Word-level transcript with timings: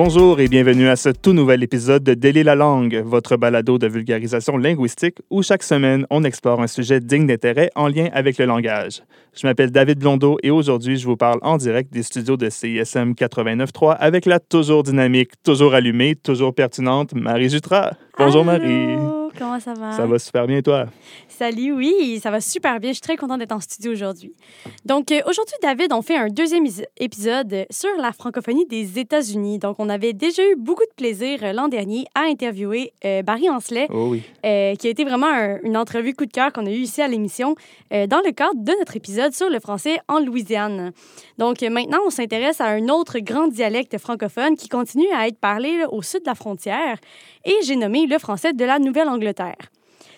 Bonjour 0.00 0.38
et 0.38 0.46
bienvenue 0.46 0.86
à 0.86 0.94
ce 0.94 1.08
tout 1.08 1.32
nouvel 1.32 1.64
épisode 1.64 2.04
de 2.04 2.14
Délier 2.14 2.44
la 2.44 2.54
langue, 2.54 3.02
votre 3.04 3.36
balado 3.36 3.78
de 3.78 3.88
vulgarisation 3.88 4.56
linguistique 4.56 5.16
où 5.28 5.42
chaque 5.42 5.64
semaine 5.64 6.06
on 6.08 6.22
explore 6.22 6.62
un 6.62 6.68
sujet 6.68 7.00
digne 7.00 7.26
d'intérêt 7.26 7.70
en 7.74 7.88
lien 7.88 8.08
avec 8.12 8.38
le 8.38 8.44
langage. 8.44 9.02
Je 9.34 9.44
m'appelle 9.44 9.72
David 9.72 9.98
Blondeau 9.98 10.38
et 10.44 10.52
aujourd'hui 10.52 10.98
je 10.98 11.04
vous 11.04 11.16
parle 11.16 11.40
en 11.42 11.56
direct 11.56 11.92
des 11.92 12.04
studios 12.04 12.36
de 12.36 12.48
CISM 12.48 13.14
89.3 13.14 13.96
avec 13.98 14.24
la 14.24 14.38
toujours 14.38 14.84
dynamique, 14.84 15.32
toujours 15.42 15.74
allumée, 15.74 16.14
toujours 16.14 16.54
pertinente 16.54 17.12
Marie 17.14 17.48
Jutra. 17.48 17.90
Bonjour 18.16 18.44
Marie. 18.44 18.98
Comment 19.38 19.60
ça 19.60 19.74
va? 19.74 19.92
Ça 19.92 20.06
va 20.06 20.18
super 20.18 20.46
bien 20.46 20.60
toi? 20.62 20.86
Salut, 21.28 21.72
oui, 21.72 22.18
ça 22.20 22.30
va 22.32 22.40
super 22.40 22.80
bien. 22.80 22.90
Je 22.90 22.94
suis 22.94 23.00
très 23.02 23.16
contente 23.16 23.38
d'être 23.38 23.52
en 23.52 23.60
studio 23.60 23.92
aujourd'hui. 23.92 24.32
Donc, 24.84 25.12
euh, 25.12 25.20
aujourd'hui, 25.28 25.54
David, 25.62 25.92
on 25.92 26.02
fait 26.02 26.16
un 26.16 26.26
deuxième 26.28 26.66
is- 26.66 26.82
épisode 26.98 27.66
sur 27.70 27.90
la 28.00 28.12
francophonie 28.12 28.66
des 28.66 28.98
États-Unis. 28.98 29.58
Donc, 29.60 29.76
on 29.78 29.88
avait 29.88 30.12
déjà 30.12 30.42
eu 30.42 30.56
beaucoup 30.56 30.82
de 30.82 30.94
plaisir 30.96 31.38
euh, 31.44 31.52
l'an 31.52 31.68
dernier 31.68 32.06
à 32.16 32.22
interviewer 32.22 32.92
euh, 33.04 33.22
Barry 33.22 33.48
Ancelet, 33.48 33.86
Oh 33.90 34.08
oui. 34.10 34.22
euh, 34.44 34.74
qui 34.74 34.88
a 34.88 34.90
été 34.90 35.04
vraiment 35.04 35.28
un- 35.28 35.58
une 35.62 35.76
entrevue 35.76 36.14
coup 36.14 36.26
de 36.26 36.32
cœur 36.32 36.52
qu'on 36.52 36.66
a 36.66 36.70
eue 36.70 36.80
ici 36.80 37.00
à 37.00 37.06
l'émission 37.06 37.54
euh, 37.92 38.08
dans 38.08 38.20
le 38.24 38.32
cadre 38.32 38.56
de 38.56 38.72
notre 38.80 38.96
épisode 38.96 39.32
sur 39.32 39.48
le 39.48 39.60
français 39.60 39.98
en 40.08 40.18
Louisiane. 40.18 40.90
Donc, 41.38 41.60
maintenant, 41.62 41.98
on 42.04 42.10
s'intéresse 42.10 42.60
à 42.60 42.66
un 42.66 42.88
autre 42.88 43.20
grand 43.20 43.46
dialecte 43.46 43.96
francophone 43.98 44.56
qui 44.56 44.68
continue 44.68 45.06
à 45.14 45.28
être 45.28 45.38
parlé 45.38 45.78
là, 45.78 45.92
au 45.92 46.02
sud 46.02 46.22
de 46.22 46.26
la 46.26 46.34
frontière 46.34 46.98
et 47.44 47.54
j'ai 47.64 47.76
nommé 47.76 48.06
le 48.06 48.18
français 48.18 48.52
de 48.52 48.64
la 48.64 48.80
Nouvelle-Angleterre. 48.80 49.27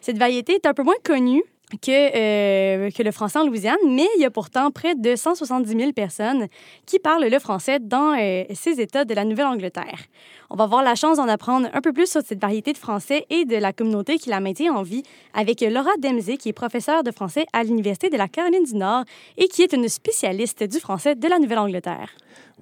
Cette 0.00 0.18
variété 0.18 0.54
est 0.54 0.66
un 0.66 0.74
peu 0.74 0.82
moins 0.82 0.94
connue 1.04 1.42
que, 1.78 1.90
euh, 1.90 2.90
que 2.90 3.02
le 3.02 3.12
français 3.12 3.38
en 3.38 3.46
Louisiane, 3.46 3.78
mais 3.86 4.06
il 4.16 4.22
y 4.22 4.24
a 4.24 4.30
pourtant 4.30 4.70
près 4.70 4.94
de 4.94 5.14
170 5.14 5.70
000 5.70 5.92
personnes 5.92 6.46
qui 6.86 6.98
parlent 6.98 7.26
le 7.26 7.38
français 7.38 7.78
dans 7.80 8.18
euh, 8.18 8.44
ces 8.54 8.80
États 8.80 9.04
de 9.04 9.14
la 9.14 9.24
Nouvelle-Angleterre. 9.24 9.98
On 10.50 10.56
va 10.56 10.64
avoir 10.64 10.82
la 10.82 10.94
chance 10.94 11.18
d'en 11.18 11.28
apprendre 11.28 11.68
un 11.72 11.80
peu 11.80 11.92
plus 11.92 12.10
sur 12.10 12.22
cette 12.22 12.40
variété 12.40 12.72
de 12.72 12.78
français 12.78 13.26
et 13.30 13.44
de 13.44 13.56
la 13.56 13.72
communauté 13.72 14.18
qui 14.18 14.30
la 14.30 14.40
maintient 14.40 14.74
en 14.74 14.82
vie 14.82 15.04
avec 15.32 15.60
Laura 15.60 15.92
Demzé, 16.00 16.36
qui 16.36 16.48
est 16.48 16.52
professeure 16.54 17.04
de 17.04 17.12
français 17.12 17.46
à 17.52 17.62
l'Université 17.62 18.10
de 18.10 18.16
la 18.16 18.26
Caroline 18.26 18.64
du 18.64 18.74
Nord 18.74 19.04
et 19.36 19.48
qui 19.48 19.62
est 19.62 19.72
une 19.72 19.88
spécialiste 19.88 20.64
du 20.64 20.80
français 20.80 21.14
de 21.14 21.28
la 21.28 21.38
Nouvelle-Angleterre. 21.38 22.10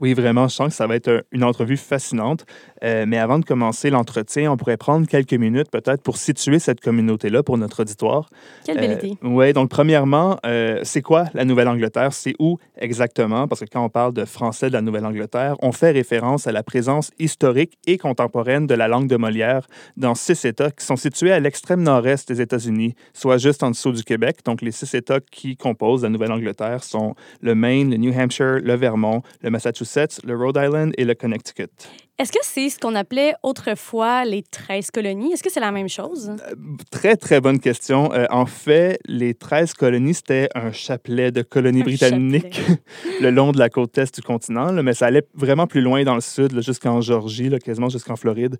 Oui, 0.01 0.15
vraiment, 0.15 0.49
je 0.49 0.55
sens 0.55 0.69
que 0.69 0.75
ça 0.75 0.87
va 0.87 0.97
être 0.97 1.09
un- 1.09 1.21
une 1.33 1.45
entrevue 1.45 1.77
fascinante. 1.77 2.45
Euh, 2.85 3.05
mais 3.07 3.19
avant 3.19 3.39
de 3.39 3.45
commencer 3.45 3.91
l'entretien, 3.91 4.53
on 4.53 4.57
pourrait 4.57 4.77
prendre 4.77 5.07
quelques 5.07 5.35
minutes 5.35 5.71
peut-être 5.71 6.03
pour 6.03 6.17
situer 6.17 6.59
cette 6.61 6.81
communauté-là 6.81 7.43
pour 7.43 7.59
notre 7.59 7.81
auditoire. 7.83 8.31
Quelle 8.65 8.79
belle 8.79 8.93
idée. 8.93 9.17
Oui, 9.23 9.53
donc 9.53 9.69
premièrement, 9.69 10.39
euh, 10.47 10.81
c'est 10.85 11.03
quoi 11.03 11.25
la 11.35 11.45
Nouvelle-Angleterre? 11.45 12.13
C'est 12.13 12.35
où 12.39 12.59
exactement? 12.79 13.49
Parce 13.49 13.61
que 13.63 13.67
quand 13.71 13.85
on 13.85 13.89
parle 13.89 14.13
de 14.13 14.25
français 14.25 14.69
de 14.69 14.75
la 14.75 14.81
Nouvelle-Angleterre, 14.83 15.57
on 15.61 15.73
fait 15.73 15.91
référence 15.91 16.47
à 16.47 16.53
la 16.53 16.63
présence 16.63 17.11
historique 17.19 17.79
et 17.87 17.99
contemporaine 17.99 18.67
de 18.69 18.75
la 18.75 18.87
langue 18.87 19.09
de 19.09 19.17
Molière 19.17 19.67
dans 19.97 20.15
six 20.15 20.45
États 20.45 20.71
qui 20.71 20.85
sont 20.85 20.97
situés 20.97 21.33
à 21.33 21.41
l'extrême 21.41 21.83
nord-est 21.83 22.29
des 22.29 22.41
États-Unis, 22.41 22.95
soit 23.13 23.39
juste 23.39 23.63
en 23.65 23.71
dessous 23.71 23.91
du 23.93 24.05
Québec. 24.05 24.39
Donc 24.45 24.63
les 24.63 24.71
six 24.73 24.95
États 24.95 25.21
qui 25.21 25.57
composent 25.57 26.05
la 26.05 26.11
Nouvelle-Angleterre 26.11 26.85
sont 26.85 27.15
le 27.41 27.55
Maine, 27.57 27.91
le 27.91 27.97
New 27.97 28.13
Hampshire, 28.17 28.61
le 28.63 28.75
Vermont, 28.75 29.23
le 29.43 29.51
Massachusetts, 29.51 29.88
le 30.25 30.37
Rhode 30.37 30.59
Island 30.61 30.93
et 30.97 31.05
le 31.05 31.15
Connecticut. 31.15 31.69
Est-ce 32.21 32.33
que 32.33 32.41
c'est 32.43 32.69
ce 32.69 32.81
qu'on 32.81 32.97
appelait 32.97 33.35
autrefois 33.45 34.25
les 34.25 34.43
13 34.43 34.91
colonies? 34.91 35.35
Est-ce 35.35 35.43
que 35.45 35.53
c'est 35.53 35.61
la 35.61 35.71
même 35.71 35.89
chose? 35.89 36.33
Très, 36.91 37.15
très 37.15 37.41
bonne 37.41 37.61
question. 37.61 38.13
Euh, 38.13 38.27
en 38.31 38.45
fait, 38.45 38.99
les 39.07 39.35
13 39.35 39.75
colonies, 39.75 40.15
c'était 40.15 40.49
un 40.57 40.73
chapelet 40.73 41.31
de 41.31 41.43
colonies 41.43 41.83
Un 41.83 41.85
britanniques 41.85 42.61
le 43.21 43.31
long 43.31 43.53
de 43.53 43.61
la 43.61 43.69
côte 43.69 43.97
est 43.99 44.17
du 44.17 44.21
continent, 44.21 44.73
là, 44.73 44.83
mais 44.83 44.95
ça 44.95 45.07
allait 45.07 45.23
vraiment 45.33 45.69
plus 45.69 45.81
loin 45.81 46.03
dans 46.03 46.17
le 46.17 46.21
sud, 46.21 46.61
jusqu'en 46.61 47.01
Georgie, 47.01 47.51
là, 47.51 47.61
quasiment 47.61 47.89
jusqu'en 47.89 48.17
Floride. 48.17 48.57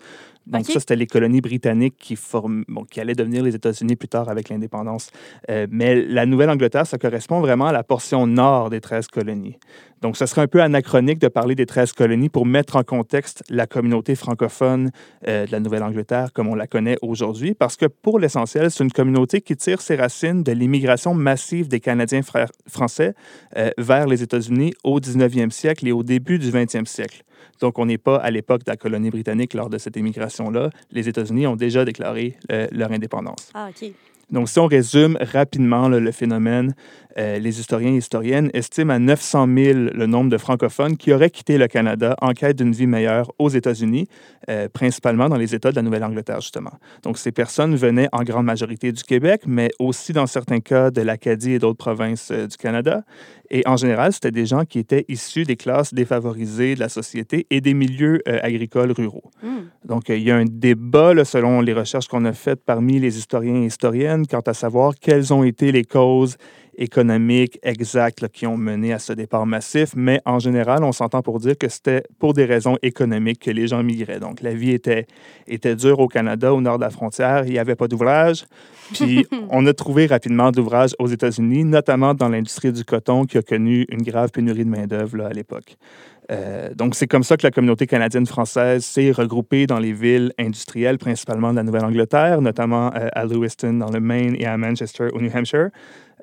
Donc 0.47 0.65
ça, 0.65 0.79
c'était 0.79 0.95
les 0.95 1.07
colonies 1.07 1.41
britanniques 1.41 1.97
qui, 1.99 2.15
forment, 2.15 2.63
bon, 2.69 2.85
qui 2.85 3.01
allaient 3.01 3.13
devenir 3.13 3.43
les 3.43 3.55
États-Unis 3.55 3.97
plus 3.97 4.07
tard 4.07 4.29
avec 4.29 4.47
l'indépendance. 4.47 5.11
Euh, 5.49 5.67
mais 5.69 5.95
la 5.95 6.25
Nouvelle-Angleterre, 6.25 6.87
ça 6.87 6.97
correspond 6.97 7.41
vraiment 7.41 7.65
à 7.65 7.73
la 7.73 7.83
portion 7.83 8.25
nord 8.25 8.69
des 8.69 8.79
13 8.79 9.07
colonies. 9.07 9.57
Donc, 10.01 10.17
ce 10.17 10.25
serait 10.25 10.41
un 10.41 10.47
peu 10.47 10.61
anachronique 10.61 11.19
de 11.19 11.27
parler 11.27 11.55
des 11.55 11.65
13 11.65 11.93
colonies 11.93 12.29
pour 12.29 12.45
mettre 12.45 12.75
en 12.75 12.83
contexte 12.83 13.43
la 13.49 13.67
communauté 13.67 14.15
francophone 14.15 14.91
euh, 15.27 15.45
de 15.45 15.51
la 15.51 15.59
Nouvelle-Angleterre 15.59 16.31
comme 16.33 16.47
on 16.47 16.55
la 16.55 16.67
connaît 16.67 16.97
aujourd'hui, 17.01 17.53
parce 17.53 17.75
que 17.75 17.85
pour 17.85 18.19
l'essentiel, 18.19 18.71
c'est 18.71 18.83
une 18.83 18.91
communauté 18.91 19.41
qui 19.41 19.55
tire 19.55 19.81
ses 19.81 19.95
racines 19.95 20.43
de 20.43 20.51
l'immigration 20.51 21.13
massive 21.13 21.67
des 21.67 21.79
Canadiens 21.79 22.21
français 22.67 23.13
euh, 23.57 23.71
vers 23.77 24.07
les 24.07 24.23
États-Unis 24.23 24.73
au 24.83 24.99
19e 24.99 25.51
siècle 25.51 25.87
et 25.87 25.91
au 25.91 26.03
début 26.03 26.39
du 26.39 26.49
20e 26.49 26.85
siècle. 26.85 27.23
Donc, 27.59 27.77
on 27.77 27.85
n'est 27.85 27.97
pas 27.97 28.17
à 28.17 28.31
l'époque 28.31 28.63
de 28.63 28.71
la 28.71 28.77
colonie 28.77 29.09
britannique 29.09 29.53
lors 29.53 29.69
de 29.69 29.77
cette 29.77 29.97
immigration-là. 29.97 30.69
Les 30.91 31.09
États-Unis 31.09 31.47
ont 31.47 31.55
déjà 31.55 31.83
déclaré 31.83 32.37
euh, 32.51 32.67
leur 32.71 32.91
indépendance. 32.91 33.51
Ah, 33.53 33.69
OK. 33.69 33.91
Donc, 34.31 34.49
si 34.49 34.59
on 34.59 34.67
résume 34.67 35.17
rapidement 35.19 35.89
là, 35.89 35.99
le 35.99 36.11
phénomène, 36.11 36.73
euh, 37.17 37.39
les 37.39 37.59
historiens 37.59 37.93
et 37.93 37.97
historiennes 37.97 38.51
estiment 38.53 38.93
à 38.93 38.99
900 38.99 39.47
000 39.53 39.79
le 39.93 40.05
nombre 40.05 40.29
de 40.29 40.37
francophones 40.37 40.95
qui 40.95 41.11
auraient 41.11 41.31
quitté 41.31 41.57
le 41.57 41.67
Canada 41.67 42.15
en 42.21 42.33
quête 42.33 42.57
d'une 42.57 42.71
vie 42.71 42.85
meilleure 42.85 43.31
aux 43.39 43.49
États-Unis, 43.49 44.07
euh, 44.47 44.69
principalement 44.69 45.27
dans 45.27 45.35
les 45.35 45.55
États 45.55 45.71
de 45.71 45.75
la 45.75 45.81
Nouvelle-Angleterre, 45.81 46.41
justement. 46.41 46.73
Donc, 47.01 47.17
ces 47.17 47.31
personnes 47.31 47.75
venaient 47.75 48.07
en 48.11 48.23
grande 48.23 48.45
majorité 48.45 48.91
du 48.91 49.03
Québec, 49.03 49.41
mais 49.47 49.71
aussi 49.79 50.13
dans 50.13 50.27
certains 50.27 50.59
cas 50.59 50.91
de 50.91 51.01
l'Acadie 51.01 51.53
et 51.53 51.59
d'autres 51.59 51.77
provinces 51.77 52.29
euh, 52.31 52.45
du 52.45 52.57
Canada. 52.57 53.03
Et 53.49 53.63
en 53.65 53.77
général, 53.77 54.13
c'était 54.13 54.29
des 54.29 54.45
gens 54.45 54.63
qui 54.63 54.77
étaient 54.77 55.05
issus 55.07 55.43
des 55.43 55.55
classes 55.55 55.91
défavorisées 55.91 56.75
de 56.75 56.79
la 56.79 56.89
société 56.89 57.47
et 57.49 57.61
des 57.61 57.73
milieux 57.73 58.21
agricoles 58.27 58.91
ruraux. 58.91 59.31
Hmm. 59.41 59.61
Donc, 59.85 60.09
il 60.09 60.21
y 60.21 60.29
a 60.29 60.35
un 60.35 60.45
débat, 60.45 61.15
là, 61.15 61.25
selon 61.25 61.59
les 61.61 61.73
recherches 61.73 62.07
qu'on 62.07 62.25
a 62.25 62.33
faites 62.33 62.63
parmi 62.63 62.99
les 62.99 63.17
historiens 63.17 63.63
et 63.63 63.65
historiennes, 63.65 64.18
quant 64.27 64.41
à 64.41 64.53
savoir 64.53 64.93
quelles 64.99 65.33
ont 65.33 65.43
été 65.43 65.71
les 65.71 65.83
causes 65.83 66.37
économiques 66.79 67.59
exactes 67.61 68.21
là, 68.21 68.29
qui 68.29 68.47
ont 68.47 68.57
mené 68.57 68.93
à 68.93 68.99
ce 68.99 69.13
départ 69.13 69.45
massif. 69.45 69.91
Mais 69.95 70.21
en 70.25 70.39
général, 70.39 70.83
on 70.83 70.91
s'entend 70.91 71.21
pour 71.21 71.39
dire 71.39 71.57
que 71.57 71.67
c'était 71.67 72.03
pour 72.17 72.33
des 72.33 72.45
raisons 72.45 72.77
économiques 72.81 73.41
que 73.41 73.51
les 73.51 73.67
gens 73.67 73.83
migraient. 73.83 74.19
Donc, 74.19 74.41
la 74.41 74.53
vie 74.53 74.71
était, 74.71 75.05
était 75.45 75.75
dure 75.75 75.99
au 75.99 76.07
Canada, 76.07 76.53
au 76.53 76.61
nord 76.61 76.77
de 76.77 76.83
la 76.83 76.89
frontière. 76.89 77.43
Il 77.45 77.51
n'y 77.51 77.59
avait 77.59 77.75
pas 77.75 77.87
d'ouvrage. 77.87 78.45
Puis, 78.93 79.27
on 79.49 79.65
a 79.65 79.73
trouvé 79.73 80.05
rapidement 80.05 80.51
d'ouvrages 80.51 80.95
aux 80.99 81.07
États-Unis, 81.07 81.65
notamment 81.65 82.13
dans 82.13 82.29
l'industrie 82.29 82.71
du 82.71 82.85
coton 82.85 83.25
qui 83.25 83.37
a 83.37 83.41
connu 83.41 83.85
une 83.89 84.01
grave 84.01 84.31
pénurie 84.31 84.63
de 84.63 84.69
main-d'œuvre 84.69 85.25
à 85.25 85.33
l'époque. 85.33 85.75
Euh, 86.31 86.73
donc, 86.73 86.95
c'est 86.95 87.07
comme 87.07 87.23
ça 87.23 87.37
que 87.37 87.45
la 87.45 87.51
communauté 87.51 87.87
canadienne-française 87.87 88.83
s'est 88.83 89.11
regroupée 89.11 89.65
dans 89.65 89.79
les 89.79 89.93
villes 89.93 90.31
industrielles, 90.37 90.97
principalement 90.97 91.51
de 91.51 91.55
la 91.55 91.63
Nouvelle-Angleterre, 91.63 92.41
notamment 92.41 92.91
euh, 92.95 93.07
à 93.13 93.25
Lewiston, 93.25 93.73
dans 93.73 93.89
le 93.89 93.99
Maine, 93.99 94.35
et 94.37 94.45
à 94.45 94.57
Manchester, 94.57 95.07
au 95.13 95.21
New 95.21 95.31
Hampshire. 95.35 95.69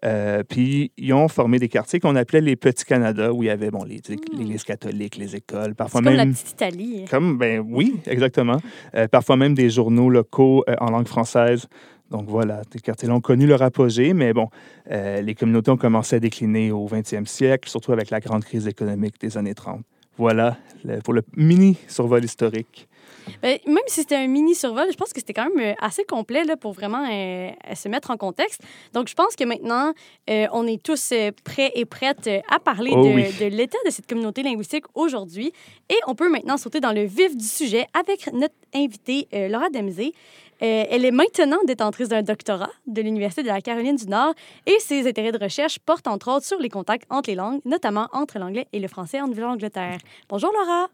Euh, 0.05 0.43
puis, 0.49 0.93
ils 0.99 1.13
ont 1.13 1.27
formé 1.27 1.59
des 1.59 1.69
quartiers 1.69 1.99
qu'on 1.99 2.15
appelait 2.15 2.43
les 2.43 2.55
Petits 2.55 2.85
Canada, 2.85 3.33
où 3.33 3.43
il 3.43 3.47
y 3.47 3.51
avait 3.51 3.71
bon, 3.71 3.83
les, 3.83 4.01
l'Église 4.37 4.63
catholique, 4.63 5.17
les 5.17 5.35
écoles, 5.35 5.75
parfois 5.75 6.03
comme 6.03 6.15
même... 6.15 6.29
la 6.29 6.33
petite 6.33 6.51
Italie. 6.51 7.05
Comme, 7.11 7.39
ben 7.39 7.65
oui, 7.67 7.97
exactement. 8.07 8.59
Parfois 9.11 9.37
même 9.37 9.55
des 9.55 9.71
journaux 9.71 10.11
locaux 10.11 10.65
en 10.79 10.91
langue 10.91 11.09
française. 11.09 11.67
Donc 12.11 12.29
voilà, 12.29 12.61
ces 12.71 12.79
quartiers-là 12.79 13.15
ont 13.15 13.21
connu 13.21 13.47
leur 13.47 13.63
apogée, 13.63 14.13
mais 14.13 14.35
bon, 14.35 14.49
les 14.91 15.35
communautés 15.35 15.71
ont 15.71 15.79
commencé 15.79 16.17
à 16.17 16.21
décliner 16.21 16.71
au 16.71 16.87
20e 16.87 17.25
siècle, 17.25 17.69
surtout 17.71 17.93
avec 17.93 18.11
la 18.11 18.21
grande 18.21 18.45
crise 18.45 18.69
économique 18.69 19.19
des 19.19 19.39
années 19.39 19.55
30. 19.55 19.81
Voilà 20.19 20.57
pour 21.05 21.15
le 21.15 21.23
mini 21.37 21.77
survol 21.89 22.25
historique. 22.25 22.89
Ben, 23.43 23.59
même 23.67 23.79
si 23.89 24.03
c'était 24.03 24.15
un 24.15 24.29
mini 24.29 24.55
survol, 24.55 24.87
je 24.91 24.97
pense 24.97 25.13
que 25.13 25.19
c'était 25.19 25.33
quand 25.33 25.49
même 25.53 25.73
euh, 25.73 25.75
assez 25.81 26.05
complet 26.05 26.45
là, 26.45 26.57
pour 26.57 26.73
vraiment 26.73 27.05
euh, 27.11 27.51
se 27.75 27.89
mettre 27.89 28.13
en 28.13 28.17
contexte. 28.17 28.63
Donc, 28.93 29.09
je 29.09 29.15
pense 29.15 29.35
que 29.35 29.43
maintenant, 29.43 29.93
euh, 30.31 30.47
on 30.53 30.65
est 30.67 30.81
tous 30.81 31.11
euh, 31.13 31.33
prêts 31.43 31.73
et 31.75 31.85
prêtes 31.85 32.31
à 32.49 32.61
parler 32.61 32.93
Oh 32.95 33.03
de, 33.03 33.15
oui. 33.15 33.25
de 33.41 33.47
l'état 33.47 33.79
de 33.85 33.91
cette 33.91 34.07
communauté 34.07 34.45
linguistique 34.45 34.85
aujourd'hui. 34.95 35.53
Et 35.91 35.97
on 36.07 36.15
peut 36.15 36.31
maintenant 36.31 36.57
sauter 36.57 36.79
dans 36.79 36.93
le 36.93 37.03
vif 37.03 37.37
du 37.37 37.45
sujet 37.45 37.87
avec 37.99 38.33
notre 38.33 38.55
invitée, 38.75 39.27
Laura 39.33 39.71
Demzé. 39.71 40.13
Euh, 40.63 40.85
elle 40.91 41.05
est 41.05 41.11
maintenant 41.11 41.59
détentrice 41.67 42.09
d'un 42.09 42.23
doctorat 42.23 42.71
de 42.87 43.03
l'Université 43.03 43.43
de 43.43 43.49
la 43.49 43.61
Caroline 43.61 43.97
du 43.97 44.07
Nord 44.07 44.35
et 44.67 44.77
ses 44.81 45.07
intérêts 45.07 45.33
de 45.33 45.39
recherche 45.39 45.79
portent 45.79 46.07
entre 46.07 46.31
autres 46.31 46.47
sur 46.47 46.59
les 46.59 46.71
contacts 46.71 47.05
entre 47.11 47.29
les 47.29 47.37
langues, 47.37 47.61
notamment 47.65 48.09
entre 48.13 48.39
l'anglais 48.39 48.67
et 48.73 48.79
le 48.81 48.89
français 48.89 49.21
en 49.21 49.29
Nouvelle-Angleterre. 49.29 49.99
Bonjour 50.29 50.51
Laura, 50.53 50.89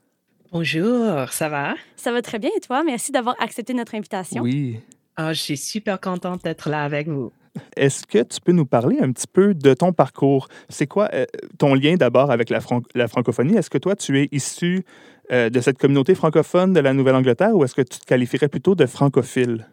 Bonjour, 0.51 1.29
ça 1.31 1.49
va? 1.49 1.75
ça 1.97 2.13
va 2.13 2.21
très 2.21 2.39
bien 2.39 2.51
et 2.57 2.61
toi? 2.61 2.83
Merci 2.85 3.11
d'avoir 3.13 3.37
accepté 3.41 3.73
notre 3.73 3.95
invitation. 3.95 4.43
Oui. 4.43 4.81
Ah, 5.17 5.33
je 5.33 5.41
suis 5.41 5.57
super 5.57 6.01
contente 6.01 6.43
d'être 6.45 6.69
là 6.69 6.85
avec 6.85 7.09
vous. 7.09 7.33
Est-ce 7.77 8.07
que 8.07 8.23
tu 8.23 8.41
peux 8.41 8.53
nous 8.53 8.65
parler 8.67 8.99
un 9.01 9.13
petit 9.13 9.27
peu 9.27 9.55
de 9.55 9.75
ton 9.75 9.93
parcours? 9.93 10.49
C'est 10.69 10.87
quoi 10.87 11.09
euh, 11.13 11.25
ton 11.59 11.75
lien 11.75 11.95
d'abord 11.97 12.31
avec 12.31 12.49
la, 12.51 12.61
fran- 12.61 12.81
la 12.95 13.09
francophonie? 13.09 13.57
Est-ce 13.57 13.71
que 13.71 13.79
toi, 13.79 13.95
tu 13.95 14.19
es 14.21 14.29
issu 14.33 14.85
euh, 15.31 15.51
de 15.51 15.61
cette 15.61 15.79
communauté 15.79 16.15
francophone 16.15 16.73
de 16.73 16.81
la 16.81 16.93
Nouvelle-Angleterre 16.93 17.55
ou 17.55 17.65
est-ce 17.65 17.75
que 17.75 17.83
tu 17.83 17.99
te 17.99 18.05
qualifierais 18.05 18.49
plutôt 18.49 18.75
de 18.75 18.87
francophile? 18.87 19.67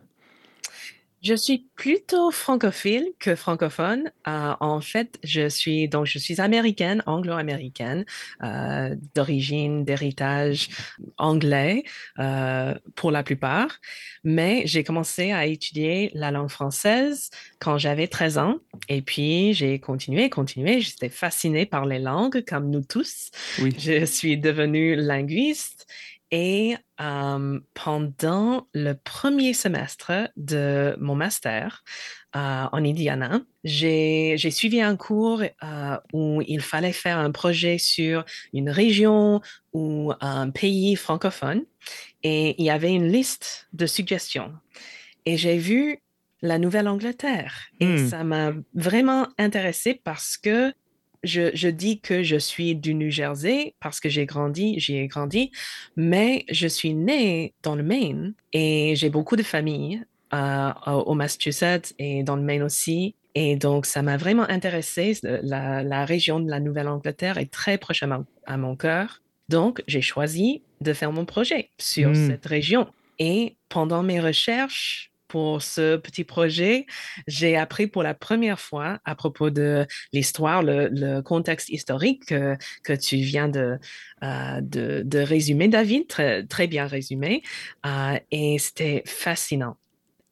Je 1.21 1.33
suis 1.33 1.67
plutôt 1.75 2.31
francophile 2.31 3.11
que 3.19 3.35
francophone. 3.35 4.11
Euh, 4.27 4.53
en 4.59 4.79
fait, 4.79 5.19
je 5.23 5.49
suis 5.49 5.89
donc 5.89 6.05
je 6.05 6.17
suis 6.17 6.39
américaine, 6.39 7.03
anglo-américaine, 7.05 8.05
euh, 8.41 8.95
d'origine, 9.15 9.83
d'héritage 9.83 10.69
anglais 11.17 11.83
euh, 12.19 12.73
pour 12.95 13.11
la 13.11 13.23
plupart. 13.23 13.79
Mais 14.23 14.63
j'ai 14.65 14.83
commencé 14.83 15.31
à 15.31 15.45
étudier 15.45 16.11
la 16.13 16.31
langue 16.31 16.49
française 16.49 17.29
quand 17.59 17.77
j'avais 17.77 18.07
13 18.07 18.37
ans. 18.37 18.55
Et 18.87 19.01
puis 19.01 19.53
j'ai 19.53 19.79
continué, 19.79 20.29
continué. 20.29 20.79
J'étais 20.79 21.09
fascinée 21.09 21.65
par 21.65 21.85
les 21.85 21.99
langues, 21.99 22.45
comme 22.47 22.69
nous 22.69 22.83
tous. 22.83 23.31
Oui. 23.61 23.75
Je 23.77 24.05
suis 24.05 24.37
devenue 24.37 24.95
linguiste 24.95 25.85
et 26.31 26.75
euh, 27.01 27.59
pendant 27.73 28.67
le 28.73 28.93
premier 28.93 29.53
semestre 29.53 30.11
de 30.37 30.95
mon 30.99 31.15
master 31.15 31.83
euh, 32.35 32.65
en 32.71 32.85
Indiana, 32.85 33.41
j'ai 33.63 34.37
suivi 34.51 34.81
un 34.81 34.95
cours 34.95 35.41
euh, 35.41 35.97
où 36.13 36.41
il 36.47 36.61
fallait 36.61 36.93
faire 36.93 37.17
un 37.17 37.31
projet 37.31 37.77
sur 37.79 38.25
une 38.53 38.69
région 38.69 39.41
ou 39.73 40.13
un 40.21 40.51
pays 40.51 40.95
francophone 40.95 41.63
et 42.21 42.55
il 42.59 42.65
y 42.65 42.69
avait 42.69 42.93
une 42.93 43.11
liste 43.11 43.67
de 43.73 43.87
suggestions. 43.87 44.53
Et 45.25 45.37
j'ai 45.37 45.57
vu 45.57 45.99
la 46.41 46.59
Nouvelle-Angleterre 46.59 47.69
et 47.79 47.85
Hmm. 47.85 48.07
ça 48.07 48.23
m'a 48.23 48.53
vraiment 48.73 49.27
intéressée 49.37 49.99
parce 50.03 50.37
que 50.37 50.73
je, 51.23 51.51
je 51.53 51.67
dis 51.67 51.99
que 51.99 52.23
je 52.23 52.37
suis 52.37 52.75
du 52.75 52.93
New 52.93 53.09
Jersey 53.09 53.75
parce 53.79 53.99
que 53.99 54.09
j'ai 54.09 54.25
grandi, 54.25 54.79
j'y 54.79 54.97
ai 54.97 55.07
grandi, 55.07 55.51
mais 55.95 56.45
je 56.49 56.67
suis 56.67 56.93
née 56.93 57.53
dans 57.63 57.75
le 57.75 57.83
Maine 57.83 58.33
et 58.53 58.93
j'ai 58.95 59.09
beaucoup 59.09 59.35
de 59.35 59.43
familles 59.43 60.03
euh, 60.33 60.71
au 60.85 61.13
Massachusetts 61.15 61.93
et 61.99 62.23
dans 62.23 62.35
le 62.35 62.43
Maine 62.43 62.63
aussi. 62.63 63.15
Et 63.35 63.55
donc, 63.55 63.85
ça 63.85 64.01
m'a 64.01 64.17
vraiment 64.17 64.49
intéressé. 64.49 65.17
La, 65.23 65.83
la 65.83 66.03
région 66.05 66.39
de 66.39 66.49
la 66.49 66.59
Nouvelle-Angleterre 66.59 67.37
est 67.37 67.51
très 67.51 67.77
proche 67.77 68.01
à, 68.03 68.07
mon- 68.07 68.25
à 68.45 68.57
mon 68.57 68.75
cœur. 68.75 69.21
Donc, 69.49 69.83
j'ai 69.87 70.01
choisi 70.01 70.61
de 70.81 70.93
faire 70.93 71.11
mon 71.11 71.25
projet 71.25 71.69
sur 71.79 72.09
Hmm. 72.09 72.27
cette 72.29 72.45
région. 72.45 72.87
Et 73.19 73.55
pendant 73.69 74.01
mes 74.03 74.19
recherches 74.19 75.11
pour 75.29 75.61
ce 75.61 75.95
petit 75.95 76.25
projet, 76.25 76.85
j'ai 77.27 77.55
appris 77.55 77.87
pour 77.87 78.03
la 78.03 78.13
première 78.13 78.59
fois 78.59 78.99
à 79.05 79.15
propos 79.15 79.49
de 79.51 79.85
l'histoire, 80.11 80.63
le, 80.63 81.21
contexte 81.21 81.69
historique 81.69 82.25
que, 82.25 82.93
tu 82.95 83.17
viens 83.17 83.47
de, 83.47 83.77
euh, 84.23 84.61
de, 84.61 85.03
de 85.05 85.19
résumer, 85.19 85.67
David, 85.67 86.07
très, 86.07 86.43
très 86.45 86.67
bien 86.67 86.87
résumé. 86.87 87.43
Euh, 87.85 88.19
et 88.31 88.57
c'était 88.57 89.03
fascinant. 89.05 89.77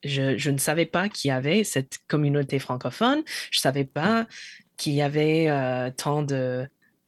Je, 0.03 0.37
je 0.37 0.49
ne 0.49 0.57
savais 0.57 0.85
pas 0.85 1.09
qu'il 1.09 1.29
y 1.29 1.31
avait 1.31 1.63
cette 1.63 1.99
communauté 2.07 2.59
francophone. 2.59 3.21
Je 3.51 3.59
ne 3.59 3.61
savais 3.61 3.85
pas 3.85 4.27
qu'il 4.77 4.93
y 4.93 5.01
avait 5.01 5.49
euh, 5.49 5.91
tant 5.95 6.23
de, 6.23 6.67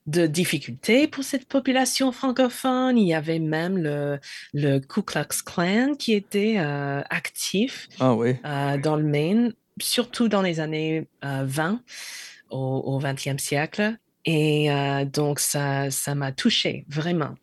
de 0.10 0.28
difficultés 0.28 1.08
pour 1.08 1.24
cette 1.24 1.48
population 1.48 2.12
francophone. 2.12 2.98
Il 2.98 3.08
y 3.08 3.14
avait 3.14 3.40
même 3.40 3.78
le, 3.78 4.20
le 4.54 4.80
Ku 4.80 5.02
Klux 5.04 5.44
Klan 5.46 5.94
qui 5.98 6.14
était 6.14 6.56
euh, 6.58 7.02
actif 7.10 7.88
Ah 8.00 8.14
oui. 8.16 8.36
euh, 8.46 8.78
dans 8.78 8.96
le 8.96 9.04
Maine, 9.04 9.54
surtout 9.82 10.28
dans 10.28 10.42
les 10.42 10.60
années 10.60 11.08
euh, 11.24 11.44
20 11.46 11.82
au, 12.50 12.58
au 12.86 13.00
20e 13.00 13.38
siècle. 13.38 13.98
Et 14.26 14.72
euh, 14.72 15.06
donc, 15.06 15.40
ça, 15.40 15.90
ça 15.92 16.16
m'a 16.16 16.32
touché 16.32 16.86
vraiment. 16.90 17.36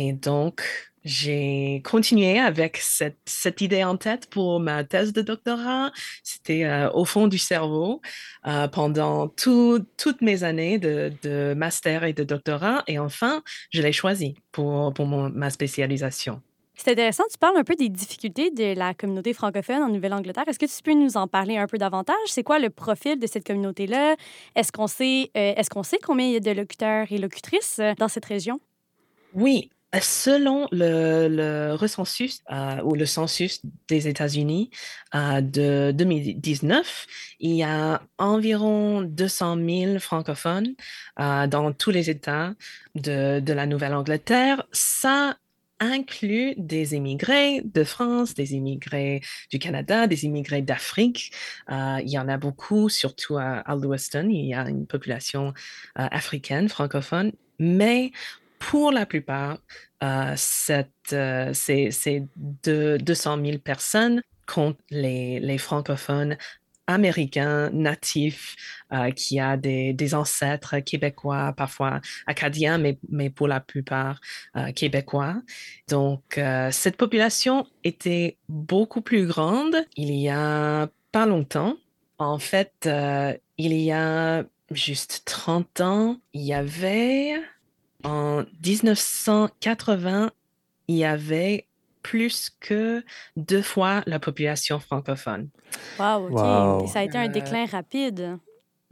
Et 0.00 0.12
donc, 0.12 0.62
j'ai 1.04 1.82
continué 1.84 2.38
avec 2.38 2.76
cette, 2.76 3.18
cette 3.24 3.60
idée 3.60 3.82
en 3.82 3.96
tête 3.96 4.30
pour 4.30 4.60
ma 4.60 4.84
thèse 4.84 5.12
de 5.12 5.22
doctorat. 5.22 5.90
C'était 6.22 6.64
euh, 6.64 6.88
au 6.92 7.04
fond 7.04 7.26
du 7.26 7.38
cerveau 7.38 8.00
euh, 8.46 8.68
pendant 8.68 9.26
tout- 9.26 9.84
toutes 9.96 10.22
mes 10.22 10.44
années 10.44 10.78
de, 10.78 11.12
de 11.22 11.52
master 11.54 12.04
et 12.04 12.12
de 12.12 12.22
doctorat. 12.22 12.84
Et 12.86 13.00
enfin, 13.00 13.42
je 13.70 13.82
l'ai 13.82 13.92
choisi 13.92 14.36
pour, 14.52 14.94
pour 14.94 15.06
mon- 15.06 15.30
ma 15.30 15.50
spécialisation. 15.50 16.40
C'est 16.76 16.92
intéressant, 16.92 17.24
tu 17.28 17.38
parles 17.38 17.56
un 17.56 17.64
peu 17.64 17.74
des 17.74 17.88
difficultés 17.88 18.52
de 18.52 18.78
la 18.78 18.94
communauté 18.94 19.32
francophone 19.32 19.82
en 19.82 19.88
Nouvelle-Angleterre. 19.88 20.44
Est-ce 20.46 20.60
que 20.60 20.66
tu 20.66 20.80
peux 20.84 20.94
nous 20.94 21.16
en 21.16 21.26
parler 21.26 21.56
un 21.56 21.66
peu 21.66 21.76
davantage? 21.76 22.16
C'est 22.26 22.44
quoi 22.44 22.60
le 22.60 22.70
profil 22.70 23.18
de 23.18 23.26
cette 23.26 23.44
communauté-là? 23.44 24.14
Est-ce 24.54 24.70
qu'on 24.70 24.86
sait, 24.86 25.32
euh, 25.36 25.54
est-ce 25.56 25.70
qu'on 25.70 25.82
sait 25.82 25.98
combien 26.00 26.26
il 26.28 26.34
y 26.34 26.36
a 26.36 26.40
de 26.40 26.52
locuteurs 26.52 27.10
et 27.10 27.18
locutrices 27.18 27.80
dans 27.98 28.06
cette 28.06 28.26
région? 28.26 28.60
Oui, 29.34 29.70
selon 30.00 30.68
le, 30.70 31.28
le 31.28 31.74
recensus 31.74 32.42
euh, 32.50 32.82
ou 32.82 32.94
le 32.94 33.06
census 33.06 33.62
des 33.88 34.06
États-Unis 34.06 34.70
euh, 35.14 35.40
de 35.40 35.92
2019, 35.92 37.06
il 37.40 37.52
y 37.52 37.62
a 37.62 38.02
environ 38.18 39.02
200 39.02 39.56
000 39.56 39.98
francophones 39.98 40.74
euh, 41.20 41.46
dans 41.46 41.72
tous 41.72 41.90
les 41.90 42.10
États 42.10 42.54
de, 42.94 43.42
la 43.52 43.66
Nouvelle-Angleterre. 43.66 44.66
Ça 44.72 45.36
inclut 45.80 46.54
des 46.58 46.94
immigrés 46.94 47.62
de 47.64 47.84
France, 47.84 48.34
des 48.34 48.54
immigrés 48.54 49.22
du 49.50 49.58
Canada, 49.58 50.06
des 50.06 50.24
immigrés 50.24 50.60
d'Afrique. 50.60 51.32
Il 51.70 52.08
y 52.08 52.18
en 52.18 52.28
a 52.28 52.36
beaucoup, 52.36 52.88
surtout 52.88 53.38
à, 53.38 53.62
à. 53.64 53.76
Il 53.76 54.44
y 54.44 54.54
a 54.54 54.68
une 54.68 54.88
population 54.88 55.54
africaine, 55.94 56.68
francophone. 56.68 57.30
Mais 57.60 58.12
pour 58.58 58.92
la 58.92 59.06
plupart, 59.06 59.58
euh, 60.02 60.32
cette, 60.36 60.90
euh, 61.12 61.52
ces, 61.54 61.90
ces 61.90 62.24
deux- 62.36 62.98
200 62.98 63.36
000 63.36 63.58
personnes 63.60 64.22
comptent 64.46 64.80
les, 64.90 65.40
les 65.40 65.58
francophones 65.58 66.36
américains 66.86 67.68
natifs 67.70 68.56
euh, 68.92 69.10
qui 69.10 69.38
a 69.40 69.56
des, 69.58 69.92
des 69.92 70.14
ancêtres 70.14 70.78
québécois, 70.78 71.52
parfois 71.54 72.00
acadiens, 72.26 72.78
mais, 72.78 72.98
mais 73.10 73.28
pour 73.28 73.46
la 73.46 73.60
plupart 73.60 74.20
euh, 74.56 74.72
québécois. 74.72 75.36
Donc, 75.88 76.40
cette 76.70 76.96
population 76.96 77.66
était 77.84 78.38
beaucoup 78.48 79.02
plus 79.02 79.26
grande 79.26 79.76
il 79.96 80.14
y 80.14 80.28
a 80.30 80.88
pas 81.12 81.26
longtemps. 81.26 81.76
En 82.18 82.38
fait, 82.38 82.88
il 83.58 83.72
y 83.74 83.92
a 83.92 84.44
juste 84.70 85.22
30 85.24 85.80
ans, 85.80 86.20
il 86.32 86.42
y 86.42 86.52
avait, 86.54 87.34
en 88.04 88.44
1980, 88.64 90.30
il 90.88 90.96
y 90.96 91.04
avait 91.04 91.66
plus 92.02 92.50
que 92.60 93.04
deux 93.36 93.62
fois 93.62 94.02
la 94.06 94.18
population 94.18 94.78
francophone. 94.80 95.48
Wow, 95.98 96.28
OK. 96.28 96.32
Wow. 96.32 96.84
Et 96.84 96.86
ça 96.86 97.00
a 97.00 97.04
été 97.04 97.18
un 97.18 97.28
Euh, 97.28 97.32
déclin 97.32 97.66
rapide. 97.66 98.38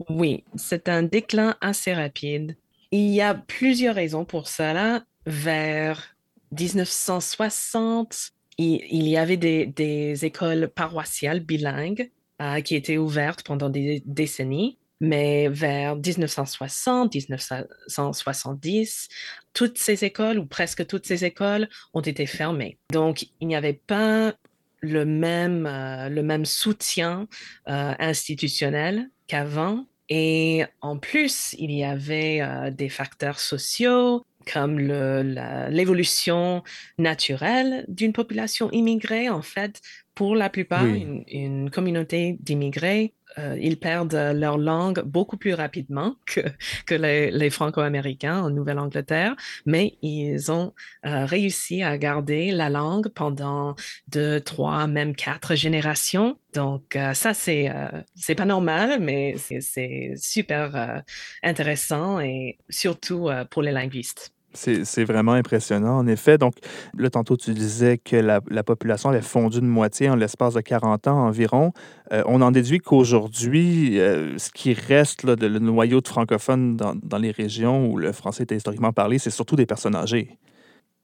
Oui, 0.09 0.43
c'est 0.55 0.89
un 0.89 1.03
déclin 1.03 1.55
assez 1.61 1.93
rapide. 1.93 2.55
Il 2.91 3.09
y 3.09 3.21
a 3.21 3.33
plusieurs 3.33 3.95
raisons 3.95 4.25
pour 4.25 4.47
cela. 4.47 5.03
Vers 5.25 6.15
1960, 6.51 8.31
il, 8.57 8.81
il 8.89 9.07
y 9.07 9.17
avait 9.17 9.37
des, 9.37 9.65
des 9.65 10.25
écoles 10.25 10.69
paroissiales 10.69 11.39
bilingues 11.41 12.11
euh, 12.41 12.61
qui 12.61 12.75
étaient 12.75 12.97
ouvertes 12.97 13.43
pendant 13.43 13.69
des 13.69 14.01
décennies. 14.05 14.77
Mais 14.99 15.47
vers 15.49 15.95
1960, 15.95 17.13
1970, 17.13 19.07
toutes 19.53 19.77
ces 19.77 20.03
écoles, 20.03 20.39
ou 20.39 20.45
presque 20.45 20.87
toutes 20.87 21.05
ces 21.05 21.23
écoles, 21.25 21.69
ont 21.93 22.01
été 22.01 22.25
fermées. 22.25 22.79
Donc, 22.91 23.27
il 23.39 23.47
n'y 23.47 23.55
avait 23.55 23.73
pas 23.73 24.33
le 24.81 25.05
même, 25.05 25.65
euh, 25.65 26.09
le 26.09 26.23
même 26.23 26.45
soutien 26.45 27.27
euh, 27.67 27.93
institutionnel 27.99 29.09
qu'avant. 29.27 29.85
Et 30.09 30.63
en 30.81 30.97
plus, 30.97 31.53
il 31.57 31.71
y 31.71 31.83
avait 31.83 32.41
euh, 32.41 32.71
des 32.71 32.89
facteurs 32.89 33.39
sociaux 33.39 34.25
comme 34.51 34.79
l'évolution 34.79 36.63
naturelle 36.97 37.83
d'une 37.89 38.13
population 38.13 38.71
immigrée. 38.71 39.27
En 39.27 39.41
fait, 39.41 39.81
pour 40.17 40.35
la 40.35 40.49
plupart, 40.49 40.83
Oui. 40.85 41.01
une, 41.01 41.23
une 41.27 41.69
communauté 41.69 42.37
d'immigrés, 42.41 43.13
euh, 43.37 43.55
ils 43.61 43.77
perdent 43.79 44.15
leur 44.33 44.57
langue 44.57 45.01
beaucoup 45.05 45.37
plus 45.37 45.53
rapidement 45.53 46.15
que, 46.25 46.41
que 46.87 46.95
les, 46.95 47.29
les 47.29 47.49
Franco-Américains 47.51 48.41
en 48.41 48.49
Nouvelle-Angleterre, 48.49 49.35
mais 49.67 49.97
ils 50.01 50.51
ont 50.51 50.73
euh, 51.05 51.25
réussi 51.25 51.83
à 51.83 51.97
garder 51.99 52.51
la 52.51 52.69
langue 52.71 53.09
pendant 53.09 53.75
deux, 54.07 54.39
trois, 54.41 54.87
même 54.87 55.15
quatre 55.15 55.53
générations. 55.55 56.39
Donc, 56.55 56.95
euh, 56.95 57.13
ça, 57.13 57.35
c'est 57.35 57.69
euh, 57.69 57.89
c'est 58.15 58.33
pas 58.35 58.45
normal, 58.45 58.99
mais 58.99 59.35
c'est- 59.37 59.61
c'est 59.61 60.13
super 60.17 60.75
euh, 60.75 60.99
intéressant 61.43 62.19
et 62.19 62.57
surtout 62.69 63.29
euh, 63.29 63.45
pour 63.45 63.61
les 63.61 63.71
linguistes. 63.71 64.33
C'est 64.53 65.03
vraiment 65.03 65.33
impressionnant, 65.33 65.97
en 65.97 66.07
effet. 66.07 66.37
Donc, 66.37 66.55
là, 66.97 67.09
tantôt, 67.09 67.37
tu 67.37 67.53
disais 67.53 67.97
que 67.97 68.15
la, 68.15 68.41
la 68.49 68.63
population 68.63 69.09
avait 69.09 69.21
fondu 69.21 69.59
de 69.61 69.65
moitié 69.65 70.09
en 70.09 70.15
l'espace 70.15 70.55
de 70.55 70.61
40 70.61 71.07
ans 71.07 71.27
environ. 71.27 71.73
Euh, 72.11 72.23
on 72.25 72.41
en 72.41 72.51
déduit 72.51 72.79
qu'aujourd'hui, 72.79 73.99
euh, 73.99 74.37
ce 74.37 74.49
qui 74.49 74.73
reste 74.73 75.23
là, 75.23 75.35
de 75.35 75.45
le 75.45 75.59
noyau 75.59 76.01
de 76.01 76.07
francophones 76.07 76.75
dans, 76.75 76.95
dans 76.95 77.17
les 77.17 77.31
régions 77.31 77.87
où 77.87 77.97
le 77.97 78.11
français 78.11 78.43
était 78.43 78.55
historiquement 78.55 78.93
parlé, 78.93 79.19
c'est 79.19 79.29
surtout 79.29 79.55
des 79.55 79.65
personnes 79.67 79.95
âgées. 79.95 80.37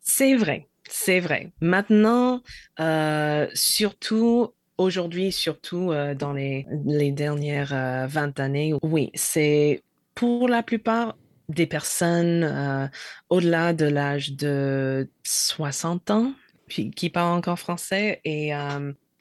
C'est 0.02 0.36
vrai, 0.36 0.68
c'est 0.90 1.20
vrai. 1.20 1.52
Maintenant, 1.62 2.42
euh, 2.80 3.48
surtout 3.54 4.50
aujourd'hui, 4.78 5.32
surtout 5.32 5.92
dans 6.18 6.34
les, 6.34 6.66
les 6.86 7.12
dernières 7.12 8.08
20 8.08 8.40
années, 8.40 8.74
oui, 8.82 9.12
c'est 9.14 9.84
pour 10.16 10.48
la 10.48 10.64
plupart 10.64 11.16
des 11.50 11.66
personnes 11.68 12.90
au-delà 13.30 13.74
de 13.74 13.86
l'âge 13.86 14.34
de 14.34 15.10
60 15.24 16.12
ans 16.12 16.34
puis, 16.68 16.92
qui 16.92 17.10
parlent 17.10 17.38
encore 17.38 17.60
français. 17.60 18.22
Et 18.24 18.52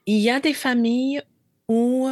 il 0.07 0.19
y 0.19 0.31
a 0.31 0.41
des 0.41 0.55
familles 0.55 1.23
où 1.69 2.11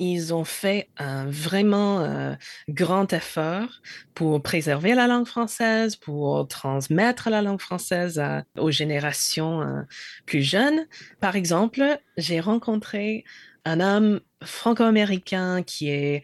ils 0.00 0.34
ont 0.34 0.44
fait 0.44 0.88
un 0.96 1.26
vraiment 1.26 2.36
grand 2.68 3.12
effort 3.12 3.80
pour 4.14 4.42
préserver 4.42 4.94
la 4.94 5.06
langue 5.06 5.26
française, 5.26 5.96
pour 5.96 6.48
transmettre 6.48 7.30
la 7.30 7.42
langue 7.42 7.60
française 7.60 8.22
aux 8.58 8.70
générations 8.70 9.84
plus 10.26 10.42
jeunes. 10.42 10.86
Par 11.20 11.36
exemple, 11.36 11.98
j'ai 12.16 12.40
rencontré 12.40 13.24
un 13.64 13.80
homme 13.80 14.20
franco-américain 14.42 15.62
qui 15.62 15.88
est 15.88 16.22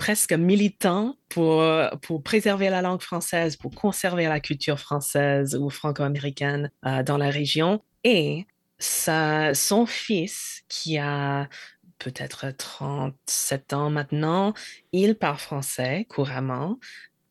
presque 0.00 0.32
militant 0.32 1.14
pour, 1.28 1.62
pour 2.00 2.22
préserver 2.22 2.70
la 2.70 2.80
langue 2.80 3.02
française, 3.02 3.56
pour 3.56 3.70
conserver 3.70 4.24
la 4.24 4.40
culture 4.40 4.80
française 4.80 5.54
ou 5.54 5.68
franco-américaine 5.68 6.70
dans 7.04 7.18
la 7.18 7.28
région. 7.28 7.82
Et 8.02 8.46
sa, 8.78 9.52
son 9.52 9.84
fils, 9.84 10.62
qui 10.70 10.96
a 10.96 11.50
peut-être 11.98 12.50
37 12.56 13.74
ans 13.74 13.90
maintenant, 13.90 14.54
il 14.92 15.16
parle 15.16 15.36
français 15.36 16.06
couramment 16.08 16.78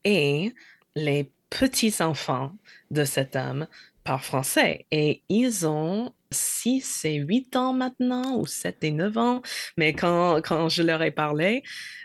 et 0.03 0.53
les 0.95 1.31
petits-enfants 1.49 2.51
de 2.91 3.03
cet 3.03 3.35
homme 3.35 3.65
parlent 4.03 4.19
français 4.19 4.85
et 4.91 5.23
ils 5.27 5.65
ont 5.65 6.13
6 6.31 7.05
et 7.05 7.15
8 7.15 7.55
ans 7.55 7.73
maintenant 7.73 8.37
ou 8.37 8.45
7 8.45 8.83
et 8.83 8.91
9 8.91 9.17
ans, 9.17 9.41
mais 9.77 9.93
quand, 9.93 10.41
quand 10.41 10.69
je 10.69 10.83
leur 10.83 11.01
ai 11.01 11.11
parlé, 11.11 11.63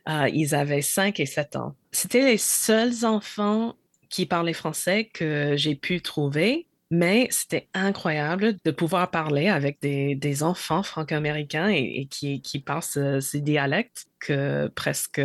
euh, 0.08 0.28
ils 0.32 0.54
avaient 0.54 0.82
5 0.82 1.20
et 1.20 1.26
7 1.26 1.56
ans. 1.56 1.76
C'était 1.92 2.24
les 2.24 2.38
seuls 2.38 3.04
enfants 3.04 3.76
qui 4.08 4.26
parlaient 4.26 4.52
français 4.52 5.10
que 5.12 5.54
j'ai 5.56 5.74
pu 5.74 6.00
trouver 6.00 6.66
mais 6.90 7.26
c'était 7.30 7.68
incroyable 7.74 8.56
de 8.64 8.70
pouvoir 8.70 9.10
parler 9.10 9.48
avec 9.48 9.80
des, 9.80 10.42
enfants 10.42 10.82
franco-américains 10.82 11.68
et, 11.68 12.06
qui, 12.10 12.40
qui 12.40 12.60
parlent 12.60 13.20
ces 13.20 13.40
dialectes 13.40 14.06
que 14.20 14.68
presque 14.68 15.20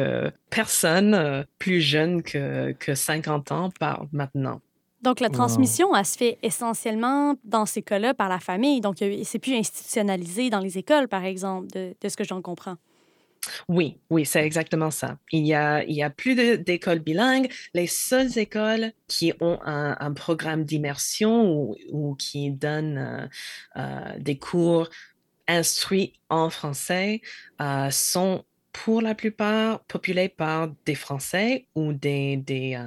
personne 0.49 1.13
euh, 1.13 1.43
plus 1.57 1.81
jeune 1.81 2.23
que, 2.23 2.73
que 2.73 2.95
50 2.95 3.51
ans 3.51 3.69
parle 3.79 4.07
maintenant. 4.11 4.61
Donc, 5.01 5.19
la 5.21 5.29
transmission, 5.29 5.95
elle 5.95 6.05
se 6.05 6.17
fait 6.17 6.37
essentiellement 6.43 7.35
dans 7.43 7.65
ces 7.65 7.81
cas-là 7.81 8.13
par 8.13 8.27
la 8.27 8.39
famille. 8.39 8.81
Donc, 8.81 8.97
c'est 9.23 9.39
plus 9.39 9.55
institutionnalisé 9.55 10.49
dans 10.49 10.59
les 10.59 10.77
écoles, 10.77 11.07
par 11.07 11.23
exemple, 11.23 11.67
de, 11.67 11.95
de 11.99 12.09
ce 12.09 12.17
que 12.17 12.23
j'en 12.23 12.41
comprends. 12.41 12.75
Oui, 13.67 13.99
oui, 14.09 14.25
c'est 14.25 14.45
exactement 14.45 14.91
ça. 14.91 15.17
Il 15.31 15.45
y 15.45 15.53
a, 15.53 15.83
il 15.83 15.95
y 15.95 16.03
a 16.03 16.09
plus 16.09 16.35
d'écoles 16.35 16.99
bilingues. 16.99 17.51
Les 17.73 17.87
seules 17.87 18.37
écoles 18.37 18.91
qui 19.07 19.33
ont 19.39 19.59
un, 19.63 20.13
programme 20.13 20.65
d'immersion 20.65 21.75
ou, 21.91 22.15
qui 22.15 22.51
donnent 22.51 22.97
euh, 22.97 23.27
euh, 23.77 24.19
des 24.19 24.37
cours 24.37 24.89
instruits 25.47 26.13
en 26.29 26.49
français 26.49 27.21
euh, 27.61 27.89
sont 27.91 28.43
pour 28.71 29.01
la 29.01 29.15
plupart 29.15 29.81
populées 29.85 30.29
par 30.29 30.69
des 30.85 30.95
Français 30.95 31.67
ou 31.75 31.93
des, 31.93 32.37
des 32.37 32.79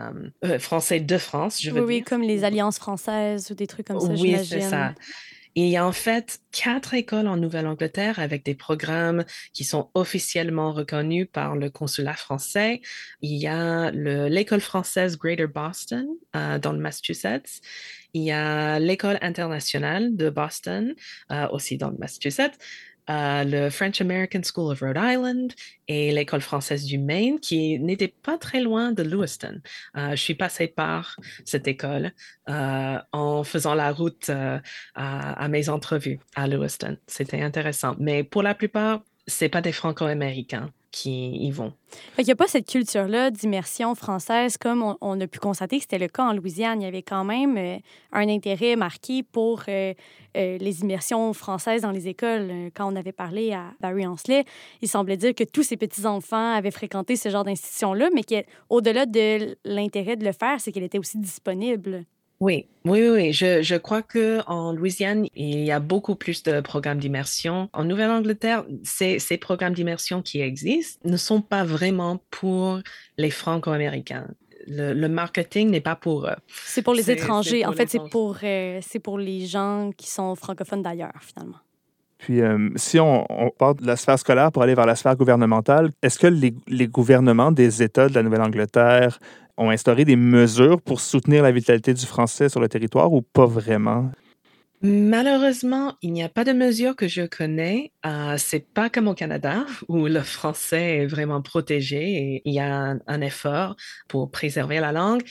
Français 0.58 1.00
de 1.00 1.18
France, 1.18 1.60
je 1.60 1.70
veux 1.70 1.80
oui, 1.80 1.96
dire. 1.96 2.02
Oui, 2.02 2.02
comme 2.02 2.22
les 2.22 2.44
alliances 2.44 2.78
françaises 2.78 3.50
ou 3.50 3.54
des 3.54 3.66
trucs 3.66 3.86
comme 3.86 4.00
ça, 4.00 4.12
Oui, 4.12 4.36
c'est 4.44 4.60
ça. 4.60 4.94
Il 5.54 5.66
y 5.66 5.76
a 5.76 5.86
en 5.86 5.92
fait 5.92 6.40
quatre 6.50 6.94
écoles 6.94 7.28
en 7.28 7.36
Nouvelle-Angleterre 7.36 8.18
avec 8.18 8.42
des 8.42 8.54
programmes 8.54 9.24
qui 9.52 9.64
sont 9.64 9.90
officiellement 9.92 10.72
reconnus 10.72 11.28
par 11.30 11.56
le 11.56 11.68
consulat 11.68 12.14
français. 12.14 12.80
Il 13.20 13.36
y 13.36 13.46
a 13.46 13.90
l'école 13.90 14.62
française 14.62 15.18
Greater 15.18 15.48
Boston 15.48 16.06
euh, 16.34 16.58
dans 16.58 16.72
le 16.72 16.78
Massachusetts. 16.78 17.60
Il 18.14 18.22
y 18.22 18.32
a 18.32 18.78
l'école 18.78 19.18
internationale 19.20 20.16
de 20.16 20.30
Boston 20.30 20.94
euh, 21.30 21.48
aussi 21.48 21.76
dans 21.76 21.90
le 21.90 21.98
Massachusetts 21.98 22.58
le 23.08 23.68
French 23.70 24.00
American 24.00 24.42
School 24.42 24.72
of 24.72 24.80
Rhode 24.80 24.98
Island 24.98 25.52
et 25.88 26.12
l'école 26.12 26.40
française 26.40 26.84
du 26.84 26.98
Maine, 26.98 27.40
qui 27.40 27.78
n'était 27.78 28.08
pas 28.08 28.38
très 28.38 28.60
loin 28.60 28.92
de 28.92 29.02
Lewiston. 29.02 29.60
Euh, 29.96 30.10
je 30.10 30.22
suis 30.22 30.34
passée 30.34 30.68
par 30.68 31.16
cette 31.44 31.68
école 31.68 32.12
euh, 32.48 32.98
en 33.12 33.44
faisant 33.44 33.74
la 33.74 33.92
route 33.92 34.30
euh, 34.30 34.58
à, 34.94 35.48
mes 35.48 35.68
entrevues 35.68 36.20
à 36.34 36.46
Lewiston. 36.46 36.96
C'était 37.06 37.42
intéressant. 37.42 37.96
Mais 37.98 38.24
pour 38.24 38.42
la 38.42 38.54
plupart, 38.54 39.02
c'est 39.26 39.48
pas 39.48 39.60
des 39.60 39.72
Franco-Américains 39.72 40.70
qui 40.92 41.48
y. 41.48 41.52
Il 42.18 42.24
n'y 42.24 42.30
a 42.30 42.36
pas 42.36 42.46
cette 42.46 42.68
culture-là 42.68 43.30
d'immersion 43.30 43.94
française 43.94 44.56
comme 44.58 44.96
on, 45.00 45.20
a 45.20 45.26
pu 45.26 45.38
constater 45.38 45.76
que 45.76 45.82
c'était 45.82 45.98
le 45.98 46.08
cas 46.08 46.24
en 46.24 46.32
Louisiane. 46.34 46.80
Il 46.80 46.84
y 46.84 46.88
avait 46.88 47.02
quand 47.02 47.24
même 47.24 47.56
euh, 47.56 47.78
un 48.12 48.28
intérêt 48.28 48.76
marqué 48.76 49.22
pour 49.22 49.62
euh, 49.68 49.94
euh, 50.36 50.58
les 50.58 50.80
immersions 50.82 51.32
françaises 51.32 51.82
dans 51.82 51.90
les 51.90 52.08
écoles. 52.08 52.70
Quand 52.74 52.92
on 52.92 52.96
avait 52.96 53.12
parlé 53.12 53.52
à 53.52 53.72
Barry 53.80 54.06
Ansley, 54.06 54.44
il 54.82 54.88
semblait 54.88 55.16
dire 55.16 55.34
que 55.34 55.44
tous 55.44 55.62
ces 55.62 55.76
petits-enfants 55.76 56.54
avaient 56.54 56.70
fréquenté 56.70 57.16
ce 57.16 57.30
genre 57.30 57.44
d'institution-là, 57.44 58.10
mais 58.14 58.22
qu'au-delà 58.22 59.06
de 59.06 59.56
l'intérêt 59.64 60.16
de 60.16 60.24
le 60.24 60.32
faire, 60.32 60.60
c'est 60.60 60.72
qu'elle 60.72 60.84
était 60.84 60.98
aussi 60.98 61.18
disponible. 61.18 62.04
Oui, 62.42 62.66
oui, 62.84 63.08
oui. 63.08 63.32
Je, 63.32 63.62
je 63.62 63.76
crois 63.76 64.02
qu'en 64.02 64.72
Louisiane, 64.72 65.26
il 65.36 65.60
y 65.60 65.70
a 65.70 65.78
beaucoup 65.78 66.16
plus 66.16 66.42
de 66.42 66.60
programmes 66.60 66.98
d'immersion. 66.98 67.70
En 67.72 67.84
Nouvelle-Angleterre, 67.84 68.64
ces, 68.82 69.20
ces 69.20 69.36
programmes 69.36 69.74
d'immersion 69.74 70.22
qui 70.22 70.40
existent 70.40 71.08
ne 71.08 71.16
sont 71.16 71.40
pas 71.40 71.62
vraiment 71.62 72.20
pour 72.30 72.80
les 73.16 73.30
Franco-Américains. 73.30 74.26
Le, 74.66 75.06
marketing 75.06 75.70
n'est 75.70 75.80
pas 75.80 75.94
pour 75.94 76.26
eux. 76.26 76.34
C'est 76.48 76.82
pour 76.82 76.94
les 76.94 77.12
étrangers. 77.12 77.64
en 77.64 77.72
fait, 77.74 77.88
c'est 77.88 78.10
pour, 78.10 78.36
euh, 78.42 78.80
c'est 78.82 78.98
pour 78.98 79.18
les 79.18 79.46
gens 79.46 79.92
qui 79.96 80.10
sont 80.10 80.34
francophones 80.34 80.82
d'ailleurs, 80.82 81.20
finalement. 81.20 81.58
Puis, 82.18 82.40
euh, 82.40 82.70
si 82.76 83.00
on, 83.00 83.24
on, 83.28 83.50
part 83.50 83.74
de 83.74 83.84
la 83.84 83.96
sphère 83.96 84.18
scolaire 84.18 84.52
pour 84.52 84.62
aller 84.62 84.74
vers 84.74 84.86
la 84.86 84.94
sphère 84.94 85.16
gouvernementale, 85.16 85.90
est-ce 86.02 86.20
que 86.20 86.28
les, 86.28 86.54
les, 86.68 86.86
gouvernements 86.86 87.50
des 87.50 87.82
États 87.82 88.08
de 88.08 88.14
la 88.14 88.22
Nouvelle-Angleterre 88.22 89.18
ont 89.58 89.70
instauré 89.70 90.04
des 90.04 90.16
mesures 90.16 90.80
pour 90.80 91.00
soutenir 91.00 91.42
la 91.42 91.52
vitalité 91.52 91.94
du 91.94 92.06
français 92.06 92.48
sur 92.48 92.60
le 92.60 92.68
territoire 92.68 93.12
ou 93.12 93.22
pas 93.22 93.46
vraiment? 93.46 94.10
Malheureusement, 94.84 95.94
il 96.02 96.12
n'y 96.12 96.24
a 96.24 96.28
pas 96.28 96.42
de 96.42 96.52
mesures 96.52 96.96
que 96.96 97.06
je 97.06 97.22
connais. 97.22 97.92
Euh, 98.04 98.34
c'est 98.36 98.66
pas 98.66 98.90
comme 98.90 99.06
au 99.06 99.14
Canada 99.14 99.64
où 99.88 100.06
le 100.06 100.22
français 100.22 100.98
est 100.98 101.06
vraiment 101.06 101.40
protégé 101.40 102.02
et 102.02 102.42
il 102.44 102.52
y 102.52 102.58
a 102.58 102.96
un, 103.06 103.20
effort 103.20 103.76
pour 104.08 104.30
préserver 104.32 104.80
la 104.80 104.90
langue. 104.90 105.22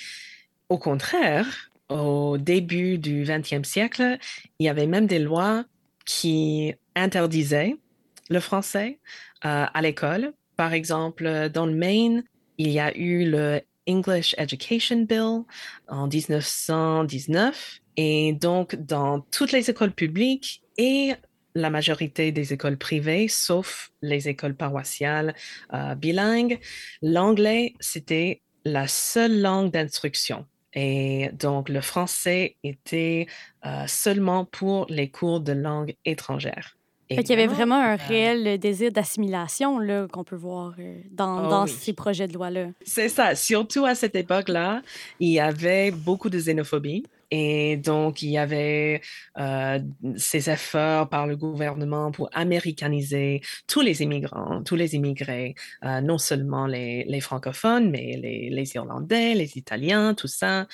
Au 0.70 0.78
contraire, 0.78 1.70
au 1.90 2.38
début 2.38 2.98
du 2.98 3.26
20e 3.26 3.66
siècle, 3.66 4.18
il 4.60 4.66
y 4.66 4.70
avait 4.70 4.88
même 4.88 5.06
des 5.06 5.20
lois 5.20 5.66
qui 6.06 6.74
interdisaient 6.96 7.76
le 8.30 8.40
français 8.40 9.00
euh, 9.44 9.66
à 9.74 9.82
l'école. 9.82 10.32
Par 10.56 10.72
exemple, 10.72 11.50
dans 11.50 11.66
le 11.66 11.74
Maine, 11.74 12.24
il 12.58 12.70
y 12.70 12.80
a 12.80 12.98
eu 12.98 13.30
le 13.30 13.60
English 13.88 14.36
Education 14.38 15.04
Bill 15.04 15.44
en 15.88 16.08
1919. 16.08 17.80
Et 17.98 18.34
donc, 18.34 18.76
dans 18.76 19.22
toutes 19.32 19.52
les 19.52 19.70
écoles 19.70 19.92
publiques 19.92 20.64
et 20.78 21.14
la 21.56 21.70
majorité 21.70 22.32
des 22.32 22.54
écoles 22.54 22.78
privées, 22.78 23.28
sauf 23.28 23.92
les 24.02 24.30
écoles 24.30 24.56
paroissiales 24.56 25.36
euh, 25.74 25.96
bilingues, 25.96 26.60
l'anglais, 27.02 27.74
c'était 27.80 28.42
la 28.64 28.88
seule 28.88 29.42
langue 29.42 29.72
d'instruction. 29.72 30.46
Et 30.74 31.30
donc, 31.34 31.68
le 31.68 31.82
français 31.82 32.56
était 32.64 33.28
euh, 33.66 33.86
seulement 33.88 34.46
pour 34.46 34.86
les 34.90 35.10
cours 35.10 35.42
de 35.42 35.52
langue 35.52 35.96
étrangère. 36.06 36.78
Il 37.12 37.30
y 37.30 37.34
avait 37.34 37.48
vraiment 37.48 37.76
un 37.76 37.96
réel 37.96 38.58
désir 38.60 38.92
d'assimilation 38.92 39.80
qu'on 40.12 40.24
peut 40.24 40.36
voir 40.36 40.74
euh, 40.80 40.96
dans, 41.12 41.46
oh 41.46 41.50
dans 41.50 41.68
ces 41.68 41.94
projets 41.94 42.28
de 42.28 42.34
loi-là. 42.34 42.68
C'est 42.84 43.10
ça. 43.10 43.36
Surtout 43.36 43.86
à 43.86 43.96
cette 43.96 44.16
époque-là, 44.16 44.82
il 45.20 45.30
y 45.30 45.40
avait 45.40 45.92
beaucoup 45.92 46.30
de 46.30 46.38
xénophobie. 46.38 47.04
Et 47.34 47.78
donc, 47.78 48.22
il 48.22 48.30
y 48.30 48.38
avait 48.38 49.02
euh, 49.40 49.80
ces 50.18 50.50
efforts 50.50 51.08
par 51.08 51.28
le 51.28 51.38
gouvernement 51.38 52.12
pour 52.12 52.30
américaniser 52.34 53.40
tous 53.68 53.80
les 53.80 54.04
immigrants, 54.04 54.62
tous 54.64 54.76
les 54.76 54.96
immigrés, 54.96 55.56
euh, 55.86 56.02
non 56.02 56.18
seulement 56.18 56.68
les, 56.68 57.06
les, 57.06 57.22
francophones, 57.22 57.90
mais 57.90 58.20
les, 58.22 58.50
les 58.50 58.76
Irlandais, 58.76 59.34
les 59.34 59.58
Italiens, 59.58 60.14
tout 60.14 60.28
ça. 60.28 60.68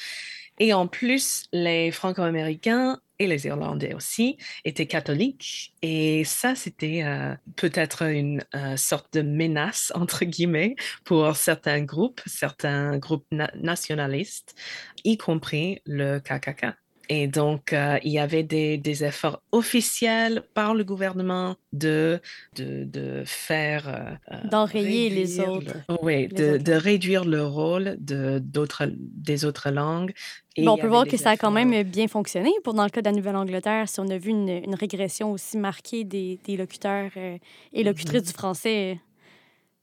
Et 0.60 0.74
en 0.74 0.88
plus, 0.88 1.46
les 1.53 1.91
Franco-Américains 1.91 3.00
et 3.19 3.27
les 3.27 3.45
Irlandais 3.47 3.93
aussi 3.93 4.38
étaient 4.65 4.88
catholiques. 4.88 5.74
Et 5.81 6.24
ça, 6.24 6.55
c'était 6.55 7.03
euh, 7.03 7.36
peut-être 7.55 8.03
une 8.03 8.43
euh, 8.55 8.77
sorte 8.77 9.13
de 9.13 9.21
menace, 9.21 9.91
entre 9.95 10.25
guillemets, 10.25 10.75
pour 11.03 11.36
certains 11.36 11.81
groupes, 11.81 12.21
certains 12.25 12.97
groupes 12.97 13.27
nationalistes, 13.55 14.55
y 15.03 15.17
compris 15.17 15.81
le 15.86 16.19
KKK. 16.19 16.75
Et 17.10 17.28
donc, 17.28 17.72
euh, 17.72 17.98
il 18.04 18.12
y 18.12 18.20
avait 18.20 18.44
des, 18.44 18.78
des, 18.78 19.04
efforts 19.04 19.42
officiels 19.52 20.44
par 20.54 20.74
le 20.74 20.84
gouvernement 20.84 21.56
de, 21.72 22.20
de, 22.56 22.84
de 22.84 23.24
faire... 23.26 23.88
Euh, 23.88 24.36
euh, 24.36 24.48
D'enrayer 24.50 25.10
les 25.10 25.40
autres. 25.40 25.76
oui, 26.02 26.28
de, 26.28 26.58
de, 26.58 26.74
réduire 26.74 27.24
le 27.24 27.46
rôle 27.46 27.96
d'autres, 28.00 28.90
des 28.92 29.46
autres 29.46 29.70
langues. 29.72 30.14
Bon, 30.58 30.72
on 30.72 30.78
peut 30.78 30.88
voir 30.88 31.06
que 31.06 31.18
ça 31.18 31.32
a 31.32 31.38
quand 31.38 31.52
même 31.52 31.84
bien 31.84 32.08
fonctionné 32.08 32.52
pour 32.64 32.74
dans 32.74 32.84
le 32.84 32.90
cas 32.90 33.02
de 33.02 33.06
la 33.06 33.16
Nouvelle-Angleterre, 33.16 33.88
si 33.88 34.00
on 34.00 34.10
a 34.10 34.18
vu 34.18 34.32
une, 34.32 34.50
une 34.50 34.76
régression 34.76 35.32
aussi 35.32 35.58
marquée 35.58 36.04
des, 36.04 36.40
des 36.44 36.58
locuteurs 36.58 37.12
et 37.16 37.84
locutrices 37.84 38.24
mm-hmm. 38.24 38.28
du 38.28 38.34
français. 38.34 39.00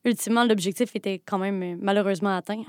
Ultimement, 0.04 0.44
l'objectif 0.44 0.94
était 0.96 1.20
quand 1.24 1.38
même 1.38 1.78
malheureusement 1.80 2.36
atteint. 2.36 2.64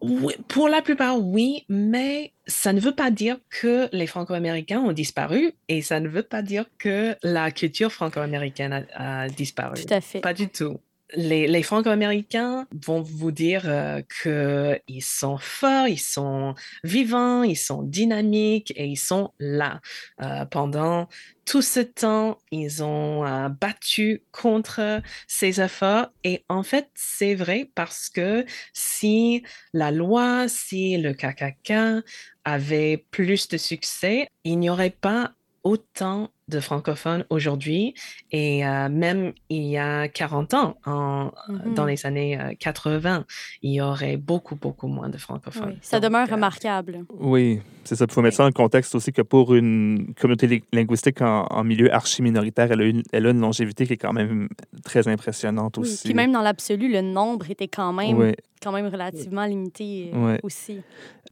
Oui, 0.00 0.34
pour 0.48 0.68
la 0.68 0.82
plupart, 0.82 1.20
oui, 1.20 1.64
mais 1.68 2.32
ça 2.46 2.72
ne 2.72 2.80
veut 2.80 2.94
pas 2.94 3.10
dire 3.10 3.38
que 3.50 3.88
les 3.92 4.06
Franco-Américains 4.06 4.80
ont 4.80 4.92
disparu 4.92 5.52
et 5.68 5.82
ça 5.82 6.00
ne 6.00 6.08
veut 6.08 6.22
pas 6.22 6.42
dire 6.42 6.66
que 6.78 7.16
la 7.22 7.50
culture 7.50 7.92
franco-américaine 7.92 8.86
a, 8.94 9.28
disparu. 9.28 9.84
Tout 9.84 9.94
à 9.94 10.00
fait. 10.00 10.20
Pas 10.20 10.34
du 10.34 10.48
tout. 10.48 10.78
Les, 11.14 11.62
Franco-Américains 11.62 12.66
vont 12.84 13.00
vous 13.00 13.32
dire 13.32 13.62
euh, 13.64 14.02
qu'ils 14.22 15.02
sont 15.02 15.38
forts, 15.38 15.88
ils 15.88 15.96
sont 15.96 16.54
vivants, 16.84 17.42
ils 17.42 17.56
sont 17.56 17.82
dynamiques 17.82 18.74
et 18.76 18.86
ils 18.86 18.96
sont 18.96 19.32
là. 19.38 19.80
Euh, 20.20 20.44
pendant 20.44 21.08
tout 21.48 21.62
ce 21.62 21.80
temps, 21.80 22.38
ils 22.50 22.82
ont 22.84 23.24
euh, 23.24 23.48
battu 23.48 24.22
contre 24.32 25.00
ces 25.26 25.62
efforts. 25.62 26.08
Et 26.22 26.44
en 26.50 26.62
fait, 26.62 26.90
c'est 26.94 27.34
vrai 27.34 27.70
parce 27.74 28.10
que 28.10 28.44
si 28.74 29.42
la 29.72 29.90
loi, 29.90 30.46
si 30.48 30.98
le 30.98 31.14
KKK 31.14 32.04
avait 32.44 32.98
plus 33.10 33.48
de 33.48 33.56
succès, 33.56 34.28
il 34.44 34.58
n'y 34.58 34.68
aurait 34.68 34.90
pas 34.90 35.32
autant 35.62 36.30
de 36.48 36.60
francophones 36.60 37.24
aujourd'hui 37.30 37.94
et 38.30 38.66
euh, 38.66 38.88
même 38.88 39.32
il 39.48 39.64
y 39.64 39.78
a 39.78 40.08
40 40.08 40.54
ans, 40.54 40.76
en, 40.84 41.30
dans 41.74 41.84
mm-hmm. 41.84 41.88
les 41.88 42.06
années 42.06 42.56
80, 42.58 43.18
euh, 43.18 43.22
il 43.62 43.72
y 43.72 43.80
aurait 43.80 44.16
beaucoup, 44.16 44.56
beaucoup 44.56 44.88
moins 44.88 45.08
de 45.08 45.18
francophones. 45.18 45.76
ça 45.82 46.00
demeure 46.00 46.28
remarquable. 46.28 47.04
Oui, 47.18 47.60
c'est 47.84 47.96
ça. 47.96 48.06
Il 48.08 48.12
faut 48.12 48.22
mettre 48.22 48.36
ça 48.36 48.44
en 48.44 48.52
contexte 48.52 48.94
aussi 48.94 49.12
que 49.12 49.22
pour 49.22 49.54
une 49.54 50.14
communauté 50.18 50.62
linguistique 50.72 51.20
en, 51.22 51.64
milieu 51.64 51.92
archi-minoritaire, 51.92 52.72
elle, 52.72 52.80
a 52.80 52.84
une, 52.84 53.02
elle 53.12 53.26
a 53.26 53.30
une 53.30 53.40
longévité 53.40 53.86
qui 53.86 53.94
est 53.94 53.98
quand 53.98 54.12
même 54.12 54.48
très 54.84 55.08
impressionnante 55.08 55.76
oui, 55.76 55.82
aussi. 55.82 56.08
Puis 56.08 56.14
même 56.14 56.32
dans 56.32 56.42
l'absolu, 56.42 56.90
le 56.90 57.02
nombre 57.02 57.50
était 57.50 57.68
quand 57.68 57.92
même, 57.92 58.34
quand 58.62 58.72
même 58.72 58.86
relativement 58.86 59.44
limité 59.44 60.10
aussi. 60.42 60.80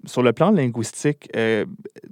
Sur 0.05 0.23
le 0.23 0.33
plan 0.33 0.51
linguistique, 0.51 1.29
euh, 1.37 1.65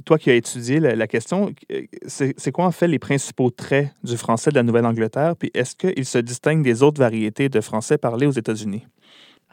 toi 0.04 0.18
qui 0.18 0.30
as 0.30 0.34
étudié 0.34 0.80
la, 0.80 1.06
question, 1.06 1.52
euh, 1.70 1.82
c'est 2.06 2.52
quoi 2.52 2.66
en 2.66 2.70
fait 2.70 2.88
les 2.88 2.98
principaux 2.98 3.50
traits 3.50 3.90
du 4.02 4.16
français 4.16 4.50
de 4.50 4.56
la 4.56 4.62
Nouvelle-Angleterre, 4.62 5.36
puis 5.36 5.50
est-ce 5.54 5.76
qu'il 5.76 6.04
se 6.04 6.18
distingue 6.18 6.62
des 6.62 6.82
autres 6.82 7.00
variétés 7.00 7.48
de 7.48 7.60
français 7.60 7.98
parlé 7.98 8.26
aux 8.26 8.32
États-Unis? 8.32 8.86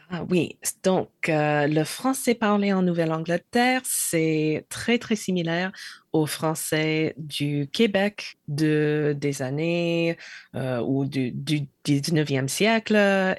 Ah 0.10 0.26
oui, 0.30 0.58
donc 0.84 1.10
euh, 1.30 1.68
le 1.68 1.84
français 1.86 2.36
parlé 2.36 2.74
en 2.74 2.82
Nouvelle-Angleterre, 2.82 3.82
c'est 3.86 4.66
très 4.70 4.98
très 4.98 5.16
similaire 5.16 5.72
au 6.14 6.26
français 6.26 7.14
du 7.18 7.70
Québec 7.72 8.38
de, 8.48 9.16
des 9.18 9.42
années 9.42 10.18
ou 10.54 11.06
du, 11.06 11.32
du, 11.32 11.68
19e 11.86 12.48
siècle, 12.48 13.38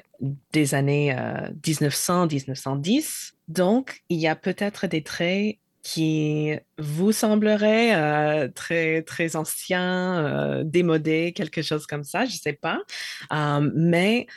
des 0.51 0.73
années 0.73 1.15
1900-1910. 1.63 3.33
Donc, 3.47 4.03
il 4.09 4.19
y 4.19 4.27
a 4.27 4.35
peut-être 4.35 4.87
des 4.87 5.03
traits 5.03 5.57
qui 5.83 6.51
vous 6.77 7.11
sembleraient 7.11 7.93
euh, 7.93 8.47
très, 8.47 9.01
très 9.03 9.35
anciens, 9.35 10.25
euh, 10.25 10.63
démodés, 10.63 11.33
quelque 11.35 11.61
chose 11.61 11.85
comme 11.85 12.05
ça, 12.05 12.25
je 12.25 12.33
ne 12.33 12.39
sais 12.39 12.53
pas. 12.53 12.79
Euh, 13.33 13.69
mais 13.75 14.27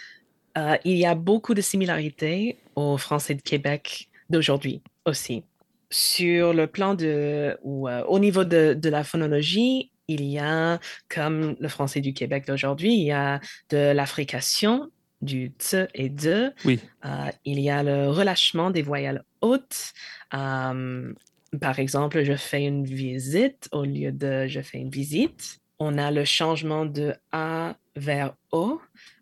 il 0.85 0.97
y 0.97 1.05
a 1.05 1.15
beaucoup 1.15 1.53
de 1.53 1.61
similarités 1.61 2.57
au 2.77 2.97
français 2.97 3.35
de 3.35 3.43
Québec 3.43 4.09
d'aujourd'hui 4.31 4.81
aussi. 5.05 5.45
Sur 5.91 6.53
le 6.53 6.67
plan 6.67 6.95
de, 6.95 7.57
ou 7.63 7.89
au 7.89 8.19
niveau 8.19 8.45
de, 8.45 8.75
de 8.75 8.89
la 8.89 9.05
phonologie, 9.05 9.93
il 10.09 10.25
y 10.25 10.39
a, 10.39 10.79
comme 11.09 11.57
le 11.59 11.69
français 11.69 12.01
du 12.01 12.13
Québec 12.13 12.47
d'aujourd'hui, 12.47 12.95
il 12.95 13.05
y 13.05 13.13
a 13.13 13.41
de 13.71 13.93
l'affrication 13.93 14.91
du 15.23 15.53
t 15.53 15.87
et 15.95 16.09
de. 16.09 16.53
Oui. 16.65 16.81
Euh, 17.05 17.31
il 17.45 17.61
y 17.61 17.71
a 17.71 17.83
le 17.83 18.11
relâchement 18.11 18.71
des 18.71 18.83
voyelles 18.83 19.23
hautes. 19.41 19.93
Euh, 20.35 21.13
par 21.61 21.79
exemple, 21.79 22.23
je 22.23 22.35
fais 22.35 22.65
une 22.65 22.85
visite 22.85 23.69
au 23.73 23.85
lieu 23.85 24.13
de 24.13 24.47
je 24.47 24.61
fais 24.61 24.79
une 24.79 24.91
visite. 24.91 25.59
On 25.79 25.99
a 25.99 26.11
le 26.11 26.25
changement 26.25 26.87
de 26.87 27.15
A 27.33 27.77
vers 27.97 28.35
O, 28.53 28.81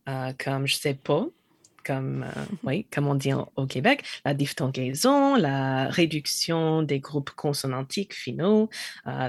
euh, 0.09 0.33
comme 0.43 0.67
je 0.67 0.77
sais 0.77 0.95
pas, 0.95 1.27
comme, 1.85 2.27
oui, 2.65 2.87
comme 2.91 3.07
on 3.07 3.15
dit 3.15 3.33
au 3.33 3.67
Québec, 3.67 4.05
la 4.25 4.35
diphtongaison, 4.35 5.37
la 5.37 5.89
réduction 5.89 6.83
des 6.83 7.01
groupes 7.01 7.31
consonantiques 7.31 8.15
finaux. 8.15 8.71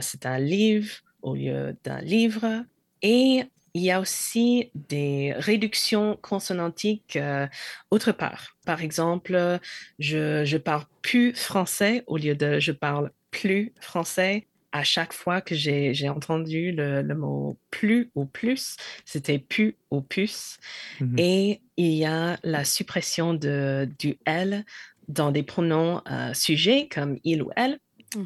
C'est 0.01 0.25
un 0.25 0.39
livre 0.39 0.95
au 1.21 1.35
lieu 1.35 1.75
d'un 1.83 1.99
livre. 1.99 2.63
Et 3.01 3.43
il 3.75 3.81
y 3.81 3.91
a 3.91 3.99
aussi 3.99 4.71
des 4.73 5.33
réductions 5.35 6.17
consonantiques 6.21 7.17
euh, 7.17 7.45
autre 7.91 8.13
part. 8.13 8.55
Par 8.65 8.81
exemple, 8.81 9.59
je, 9.99 10.45
je 10.45 10.57
parle 10.57 10.85
plus 11.01 11.33
français 11.33 12.03
au 12.07 12.17
lieu 12.17 12.35
de 12.35 12.59
je 12.59 12.71
parle 12.71 13.11
plus 13.31 13.73
français. 13.81 14.47
À 14.77 14.83
chaque 14.83 15.13
fois 15.13 15.39
que 15.39 15.55
j'ai 15.55 16.09
entendu 16.09 16.73
le, 16.73 17.01
le, 17.01 17.15
mot 17.15 17.57
plus 17.71 18.11
ou 18.13 18.25
plus, 18.25 18.75
c'était 19.05 19.39
pu 19.39 19.77
ou 19.89 20.01
plus. 20.01 20.57
Mmh 20.99 21.15
Et 21.17 21.61
il 21.77 21.93
y 21.93 22.03
a 22.03 22.38
la 22.43 22.65
suppression 22.65 23.33
de, 23.33 23.88
du 23.97 24.17
L 24.25 24.65
dans 25.07 25.31
des 25.31 25.43
pronoms 25.43 26.01
euh, 26.11 26.33
sujets 26.33 26.89
comme 26.93 27.17
il 27.23 27.41
ou 27.41 27.51
elle. 27.55 27.79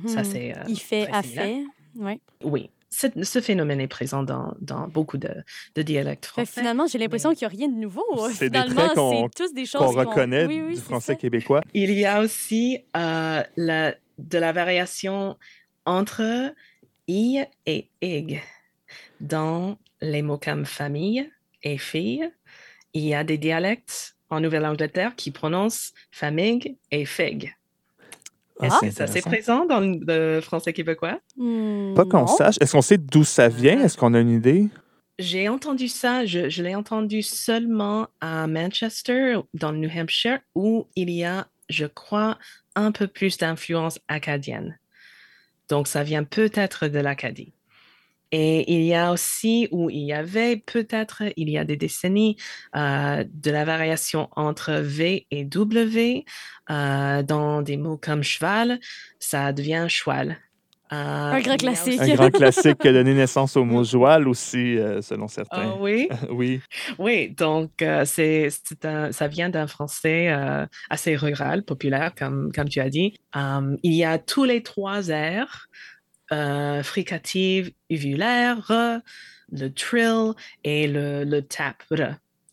Ça, 0.07 0.21
mmh 0.21 0.23
c'est. 0.23 0.57
Euh, 0.57 0.63
il 0.67 0.79
fait, 0.79 1.07
a 1.11 1.21
fait. 1.21 1.63
Ouais. 1.95 2.19
Oui 2.43 2.71
ce 2.89 3.39
phénomène 3.39 3.79
est 3.79 3.87
présent 3.87 4.23
dans, 4.23 4.55
dans 4.61 4.87
beaucoup 4.87 5.17
de, 5.17 5.29
de, 5.75 5.81
dialectes 5.83 6.25
français. 6.25 6.59
finalement, 6.59 6.87
j'ai 6.87 6.97
l'impression 6.97 7.33
qu'il 7.33 7.47
n'y 7.47 7.53
a 7.53 7.57
rien 7.57 7.67
de 7.67 7.79
nouveau. 7.79 8.03
C'est 8.33 8.49
des 8.49 8.65
traits 8.65 8.95
qu'on 8.95 9.91
reconnaît 9.91 10.47
du 10.47 10.75
français 10.75 11.15
québécois. 11.15 11.61
Il 11.73 11.91
y 11.91 12.05
a 12.05 12.19
aussi 12.19 12.79
euh, 12.97 13.43
la, 13.55 13.93
de 14.17 14.37
la 14.37 14.51
variation 14.51 15.37
entre 15.85 16.53
i 17.07 17.43
et 17.65 17.89
ig. 18.01 18.41
Dans 19.19 19.77
les 20.01 20.21
mots 20.21 20.37
comme 20.37 20.65
famille 20.65 21.29
et 21.63 21.77
fille, 21.77 22.29
il 22.93 23.03
y 23.03 23.13
a 23.13 23.23
des 23.23 23.37
dialectes 23.37 24.15
en 24.29 24.39
Nouvelle-Angleterre 24.39 25.15
qui 25.15 25.31
prononcent 25.31 25.93
famille 26.11 26.77
et 26.91 27.05
fig. 27.05 27.55
Ah, 28.61 28.67
est-ce 28.83 28.99
que 28.99 29.07
c'est 29.07 29.21
présent 29.21 29.65
dans 29.65 29.79
le 29.79 30.41
français 30.41 30.73
québécois? 30.73 31.19
Hmm, 31.37 31.93
Pas 31.93 32.05
qu'on 32.05 32.27
sache. 32.27 32.57
Est-ce 32.59 32.73
qu'on 32.73 32.81
sait 32.81 32.97
d'où 32.97 33.23
ça 33.23 33.47
vient? 33.47 33.81
Est-ce 33.81 33.97
qu'on 33.97 34.13
a 34.13 34.19
une 34.19 34.31
idée? 34.31 34.67
J'ai 35.17 35.49
entendu 35.49 35.87
ça, 35.87 36.25
je, 36.25 36.49
je 36.49 36.63
l'ai 36.63 36.75
entendu 36.75 37.21
seulement 37.21 38.07
à 38.21 38.47
Manchester, 38.47 39.37
dans 39.53 39.71
le 39.71 39.77
New 39.77 39.89
Hampshire, 39.89 40.39
où 40.55 40.87
il 40.95 41.09
y 41.09 41.25
a, 41.25 41.47
je 41.69 41.85
crois, 41.85 42.37
un 42.75 42.91
peu 42.91 43.07
plus 43.07 43.37
d'influence 43.37 43.99
acadienne. 44.07 44.77
Donc, 45.69 45.87
ça 45.87 46.03
vient 46.03 46.23
peut-être 46.23 46.87
de 46.87 46.99
l'Acadie. 46.99 47.53
Et 48.31 48.71
il 48.71 48.83
y 48.83 48.93
a 48.93 49.11
aussi, 49.11 49.67
ou 49.71 49.89
il 49.89 50.01
y 50.01 50.13
avait 50.13 50.57
peut-être, 50.57 51.23
il 51.35 51.49
y 51.49 51.57
a 51.57 51.65
des 51.65 51.77
décennies, 51.77 52.37
euh, 52.75 53.23
de 53.27 53.51
la 53.51 53.65
variation 53.65 54.29
entre 54.35 54.73
V 54.73 55.25
et 55.31 55.45
W. 55.45 56.25
Euh, 56.69 57.23
dans 57.23 57.61
des 57.63 57.77
mots 57.77 57.97
comme 57.97 58.21
cheval, 58.21 58.79
ça 59.19 59.51
devient 59.51 59.87
cheval. 59.89 60.37
Euh, 60.91 61.31
un 61.31 61.39
grand 61.41 61.57
classique. 61.57 61.99
Un 62.01 62.15
grand 62.15 62.31
classique 62.31 62.79
qui 62.79 62.87
a 62.87 62.93
donné 62.93 63.13
naissance 63.13 63.55
au 63.55 63.63
mot 63.63 63.83
joual 63.83 64.27
aussi, 64.27 64.77
selon 65.01 65.27
certains. 65.27 65.73
Ah 65.73 65.77
oui? 65.79 66.09
oui. 66.31 66.61
Oui, 66.97 67.29
donc 67.29 67.83
c'est, 68.05 68.49
ça 69.11 69.27
vient 69.27 69.49
d'un 69.49 69.67
français 69.67 70.33
assez 70.89 71.15
rural, 71.15 71.63
populaire, 71.63 72.13
comme, 72.15 72.51
comme 72.51 72.69
tu 72.69 72.79
as 72.79 72.89
dit. 72.89 73.13
il 73.35 73.93
y 73.93 74.03
a 74.03 74.17
tous 74.17 74.45
les 74.45 74.63
trois 74.63 75.09
airs 75.09 75.69
euh, 76.31 76.83
fricative 76.83 77.71
uvulaire, 77.89 79.01
le 79.51 79.69
trill 79.69 80.33
et 80.63 80.87
le, 80.87 81.23
le 81.23 81.41
tap 81.41 81.83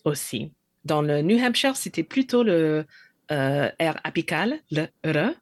aussi. 0.05 0.51
Dans 0.87 1.03
le 1.03 1.21
New 1.21 1.39
Hampshire, 1.39 1.77
c'était 1.77 2.03
plutôt 2.03 2.43
le 2.43 2.87
euh, 3.31 3.69
R 3.79 3.97
apical, 4.03 4.61
le 4.71 4.87
R. 5.05 5.35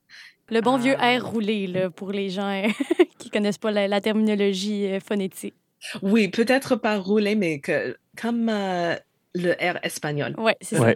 Le 0.55 0.61
bon 0.61 0.77
vieux 0.77 0.95
euh, 0.95 1.19
R 1.19 1.29
roulé 1.29 1.67
là, 1.67 1.91
pour 1.91 2.13
les 2.13 2.31
gens 2.31 2.63
qui 3.19 3.29
connaissent 3.29 3.59
pas 3.59 3.73
la, 3.73 4.01
terminologie 4.01 4.89
phonétique. 5.01 5.55
Oui, 6.01 6.29
peut-être 6.29 6.77
pas 6.77 6.97
roulé, 6.99 7.35
mais 7.35 7.59
que, 7.59 7.97
comme 8.17 8.47
le 8.47 9.51
R 9.53 9.79
espagnol. 9.83 10.35
Oui, 10.39 10.53
c'est 10.61 10.77
ça. 10.77 10.87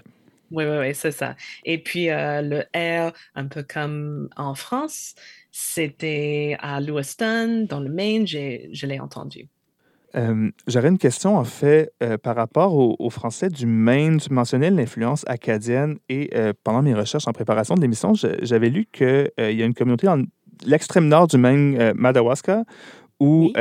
Oui, 0.50 0.64
oui, 0.64 0.78
oui, 0.78 0.94
c'est 0.94 1.10
ça. 1.10 1.34
Et 1.64 1.78
puis 1.78 2.06
le 2.06 2.60
R, 2.72 3.12
un 3.34 3.46
peu 3.46 3.64
comme 3.64 4.28
en 4.36 4.54
France, 4.54 5.16
c'était 5.50 6.56
à 6.60 6.80
Lewiston, 6.80 7.66
dans 7.68 7.80
le 7.80 7.90
Maine, 7.90 8.28
je 8.28 8.86
l'ai 8.86 9.00
entendu. 9.00 9.48
Euh, 10.16 10.50
j'aurais 10.66 10.88
une 10.88 10.98
question, 10.98 11.36
en 11.36 11.44
fait, 11.44 11.92
euh, 12.02 12.16
par 12.16 12.34
rapport 12.36 12.74
aux, 12.74 13.10
Français 13.10 13.48
du 13.48 13.66
Maine. 13.66 14.18
Tu 14.18 14.32
mentionnais 14.32 14.70
l'influence 14.70 15.24
acadienne 15.26 15.98
et 16.08 16.30
euh, 16.34 16.52
pendant 16.64 16.82
mes 16.82 16.94
recherches 16.94 17.26
en 17.26 17.32
préparation 17.32 17.74
de 17.74 17.80
l'émission, 17.80 18.12
j'avais 18.14 18.70
lu 18.70 18.86
qu'il 18.90 19.30
y 19.38 19.62
a 19.62 19.64
une 19.64 19.74
communauté 19.74 20.06
dans 20.06 20.22
l'extrême 20.64 21.08
nord 21.08 21.26
du 21.26 21.38
Maine, 21.38 21.92
Madawaska, 21.94 22.64
où, 23.20 23.52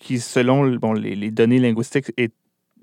qui, 0.00 0.18
selon 0.18 0.76
bon, 0.76 0.92
les, 0.92 1.30
données 1.30 1.58
linguistiques, 1.58 2.12
est 2.16 2.32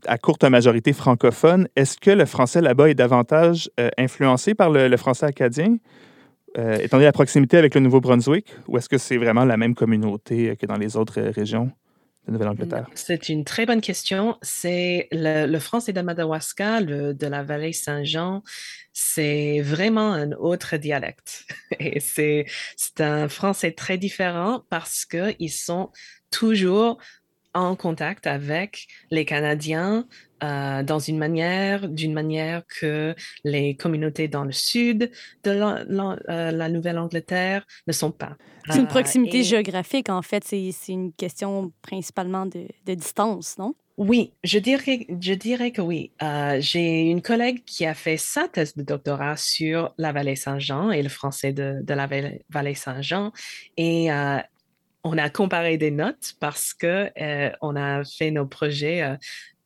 à 0.07 0.17
courte 0.17 0.43
majorité 0.43 0.93
francophone. 0.93 1.67
Est-ce 1.75 1.97
que 1.97 2.11
le 2.11 2.25
français 2.25 2.61
là-bas 2.61 2.89
est 2.89 2.95
davantage 2.95 3.69
influencé 3.97 4.53
par 4.53 4.69
le, 4.69 4.95
français 4.97 5.25
acadien? 5.25 5.77
étant 6.55 6.97
donné 6.97 7.05
la 7.05 7.13
proximité 7.13 7.57
avec 7.57 7.75
le 7.75 7.81
Nouveau-Brunswick, 7.81 8.53
ou 8.67 8.77
est-ce 8.77 8.89
que 8.89 8.97
c'est 8.97 9.15
vraiment 9.15 9.45
la 9.45 9.55
même 9.55 9.73
communauté 9.73 10.57
que 10.57 10.65
dans 10.65 10.75
les 10.75 10.97
autres 10.97 11.21
régions? 11.21 11.71
Nouvelle-Angleterre? 12.31 12.89
C'est 12.95 13.29
une 13.29 13.43
très 13.43 13.65
bonne 13.65 13.81
question. 13.81 14.37
C'est 14.41 15.07
le, 15.11 15.59
français 15.59 15.93
de 15.93 16.01
Madawaska, 16.01 16.81
le, 16.81 17.13
de 17.13 17.27
la 17.27 17.43
vallée 17.43 17.73
Saint-Jean, 17.73 18.43
c'est 18.93 19.61
vraiment 19.61 20.11
un 20.13 20.31
autre 20.33 20.77
dialecte. 20.77 21.45
Et 21.79 21.99
c'est 21.99 22.45
un 22.99 23.27
français 23.29 23.71
très 23.71 23.97
différent 23.97 24.63
parce 24.69 25.05
qu'ils 25.05 25.51
sont 25.51 25.91
toujours 26.29 26.97
en 27.53 27.75
contact 27.75 28.27
avec 28.27 28.87
les 29.09 29.25
Canadiens 29.25 30.05
euh, 30.43 30.81
dans 30.81 30.97
une 30.97 31.19
manière, 31.19 31.87
d'une 31.87 32.13
manière 32.13 32.63
que 32.65 33.13
les 33.43 33.75
communautés 33.75 34.27
dans 34.27 34.43
le 34.43 34.51
sud 34.51 35.11
de 35.43 35.51
la, 35.51 35.85
euh, 36.29 36.67
Nouvelle-Angleterre 36.69 37.65
ne 37.85 37.93
sont 37.93 38.11
pas. 38.11 38.37
C'est 38.69 38.79
une 38.79 38.85
euh, 38.85 38.87
proximité 38.87 39.43
géographique, 39.43 40.09
en 40.09 40.23
fait. 40.23 40.43
C'est 40.43 40.71
une 40.87 41.13
question 41.13 41.71
principalement 41.83 42.47
de, 42.47 42.67
distance, 42.87 43.57
non? 43.59 43.75
Oui, 43.97 44.33
je 44.43 44.57
dirais, 44.57 45.05
je 45.19 45.33
dirais 45.33 45.71
que 45.71 45.81
oui. 45.81 46.11
J'ai 46.59 47.01
une 47.01 47.21
collègue 47.21 47.63
qui 47.65 47.85
a 47.85 47.93
fait 47.93 48.17
sa 48.17 48.47
thèse 48.47 48.75
de 48.75 48.81
doctorat 48.81 49.37
sur 49.37 49.93
la 49.99 50.11
vallée 50.11 50.35
Saint-Jean 50.35 50.89
et 50.89 51.03
le 51.03 51.09
français 51.09 51.53
de, 51.53 51.81
de 51.83 51.93
la 51.93 52.09
vallée 52.49 52.73
Saint-Jean. 52.73 53.31
Et 53.77 54.09
on 55.03 55.17
a 55.17 55.29
comparé 55.29 55.77
des 55.77 55.91
notes 55.91 56.33
parce 56.39 56.73
que 56.73 57.09
euh, 57.19 57.51
on 57.61 57.75
a 57.75 58.03
fait 58.03 58.31
nos 58.31 58.45
projets 58.45 59.01
euh, 59.03 59.15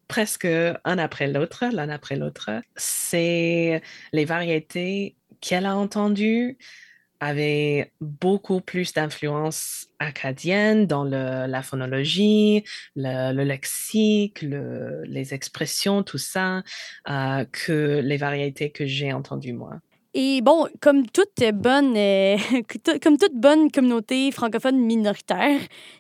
presque 0.08 0.46
un 0.46 0.98
après 0.98 1.28
l'autre, 1.28 1.66
l'un 1.72 1.90
après 1.90 2.16
l'autre. 2.16 2.52
C'est 2.76 3.82
les 4.14 4.26
variétés 4.26 5.16
qu'elle 5.42 5.66
a 5.66 5.76
entendues 5.76 6.58
avaient 7.20 7.92
beaucoup 8.02 8.62
plus 8.62 8.94
d'influence 8.94 9.88
acadienne 10.00 10.86
dans 10.86 11.04
la 11.04 11.64
phonologie, 11.64 12.64
le, 12.96 13.44
lexique, 13.44 14.42
les 14.42 15.34
expressions, 15.34 16.04
tout 16.04 16.18
ça, 16.18 16.64
euh, 17.10 17.46
que 17.52 18.02
les 18.04 18.18
variétés 18.18 18.70
que 18.70 18.86
j'ai 18.86 19.14
entendues 19.14 19.54
moi. 19.54 19.80
Et 20.18 20.40
bon, 20.40 20.66
comme 20.80 21.06
toute 21.08 21.44
bonne, 21.56 21.94
euh, 21.98 22.38
comme 23.04 23.18
toute 23.18 23.36
bonne 23.36 23.70
communauté 23.70 24.32
francophone 24.32 24.78
minoritaire, 24.78 25.60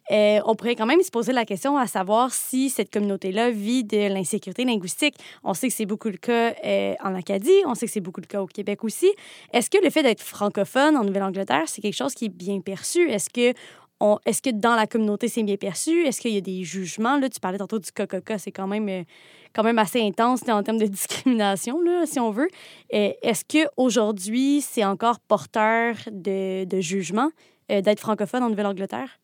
euh, 0.09 0.39
on 0.45 0.55
pourrait 0.55 0.77
quand 0.77 0.85
même 0.85 1.01
se 1.01 1.11
poser 1.11 1.33
la 1.33 1.43
question 1.43 1.77
à 1.77 1.85
savoir 1.85 2.31
si 2.31 2.69
cette 2.69 2.93
communauté-là 2.93 3.51
vit 3.51 3.83
de 3.83 4.07
l'insécurité 4.07 4.63
linguistique. 4.63 5.15
On 5.43 5.53
sait 5.53 5.67
que 5.67 5.73
c'est 5.73 5.85
beaucoup 5.85 6.07
le 6.07 6.15
cas 6.15 6.53
euh, 6.63 6.93
en 7.03 7.13
Acadie, 7.13 7.61
on 7.65 7.75
sait 7.75 7.87
que 7.87 7.91
c'est 7.91 7.99
beaucoup 7.99 8.21
le 8.21 8.27
cas 8.27 8.41
au 8.41 8.47
Québec 8.47 8.85
aussi. 8.85 9.11
Est-ce 9.51 9.69
que 9.69 9.83
le 9.83 9.89
fait 9.89 10.01
d'être 10.01 10.21
francophone 10.21 10.95
en 10.95 11.03
Nouvelle-Angleterre, 11.03 11.63
c'est 11.65 11.81
quelque 11.81 11.97
chose 11.97 12.13
qui 12.13 12.25
est 12.25 12.29
bien 12.29 12.61
perçu? 12.61 13.11
Est-ce 13.11 13.29
que 13.29 13.53
est-ce 14.25 14.41
que 14.41 14.49
dans 14.49 14.75
la 14.75 14.87
communauté, 14.87 15.27
c'est 15.27 15.43
bien 15.43 15.57
perçu? 15.57 16.05
Est-ce 16.05 16.21
qu'il 16.21 16.33
y 16.33 16.37
a 16.37 16.41
des 16.41 16.63
jugements? 16.63 17.17
Là, 17.17 17.29
tu 17.29 17.39
parlais 17.39 17.57
tantôt 17.57 17.79
du 17.79 17.91
coca 17.91 18.37
c'est 18.37 18.51
quand 18.51 18.67
même, 18.67 18.89
euh, 18.89 19.03
quand 19.53 19.63
même 19.63 19.79
assez 19.79 20.01
intense 20.01 20.47
en 20.47 20.63
termes 20.63 20.77
de 20.77 20.85
discrimination, 20.87 21.81
là, 21.81 22.05
si 22.05 22.19
on 22.19 22.31
veut. 22.31 22.49
Est-ce 22.89 23.43
qu'aujourd'hui, 23.45 24.61
c'est 24.61 24.85
encore 24.85 25.19
porteur 25.19 25.95
de, 26.11 26.65
de 26.65 26.79
jugement 26.81 27.29
euh, 27.71 27.81
d'être 27.81 27.99
francophone 27.99 28.43
en 28.43 28.49
Nouvelle-Angleterre? 28.49 29.19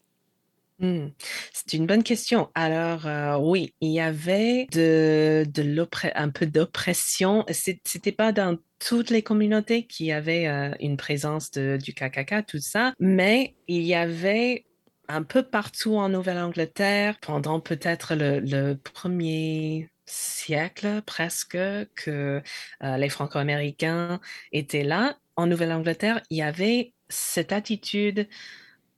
Hmm. 0.82 1.10
C'est 1.54 1.74
une 1.74 1.86
bonne 1.86 2.04
question. 2.04 2.50
Alors, 2.56 3.06
euh, 3.06 3.38
oui, 3.38 3.76
il 3.82 3.92
y 3.92 4.00
avait 4.00 4.68
un 4.74 6.30
peu 6.30 6.46
d'oppression. 6.48 7.46
C'était 7.50 8.12
pas 8.12 8.32
dans 8.32 8.58
toutes 8.80 9.12
les 9.12 9.22
communautés 9.22 9.86
qui 9.86 10.12
avaient 10.12 10.48
une 10.80 10.98
présence 10.98 11.52
du 11.52 11.94
KKK, 11.94 12.46
tout 12.48 12.60
ça, 12.60 12.94
mais 13.00 13.56
il 13.68 13.84
y 13.84 13.94
avait 13.94 14.66
un 15.12 15.24
peu 15.24 15.44
partout 15.44 15.98
en 15.98 16.10
Nouvelle-Angleterre, 16.10 17.18
pendant 17.22 17.60
peut-être 17.60 18.16
le, 18.16 18.74
premier 18.76 19.90
siècle 20.06 21.02
presque, 21.06 21.58
que 21.96 22.42
euh, 22.84 22.98
les 22.98 23.10
Franco-Américains 23.10 24.20
étaient 24.52 24.84
là. 24.84 25.18
En 25.36 25.48
Nouvelle-Angleterre, 25.48 26.22
il 26.30 26.38
y 26.38 26.42
avait 26.42 26.94
cette 27.10 27.52
attitude 27.52 28.28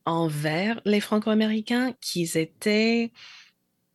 envers 0.06 0.82
les 0.86 1.00
Franco-Américains 1.00 1.94
qu'ils 2.02 2.38
étaient 2.38 3.12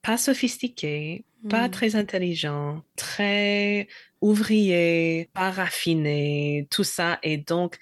pas 0.02 0.16
sophistiqués, 0.16 1.24
pas 1.48 1.68
hmm. 1.68 1.70
très 1.70 1.96
intelligents, 1.96 2.82
très 2.96 3.88
ouvriers, 4.20 5.28
pas 5.34 5.50
raffinés, 5.50 6.66
tout 6.70 6.84
ça. 6.84 7.18
Et 7.22 7.36
donc, 7.36 7.78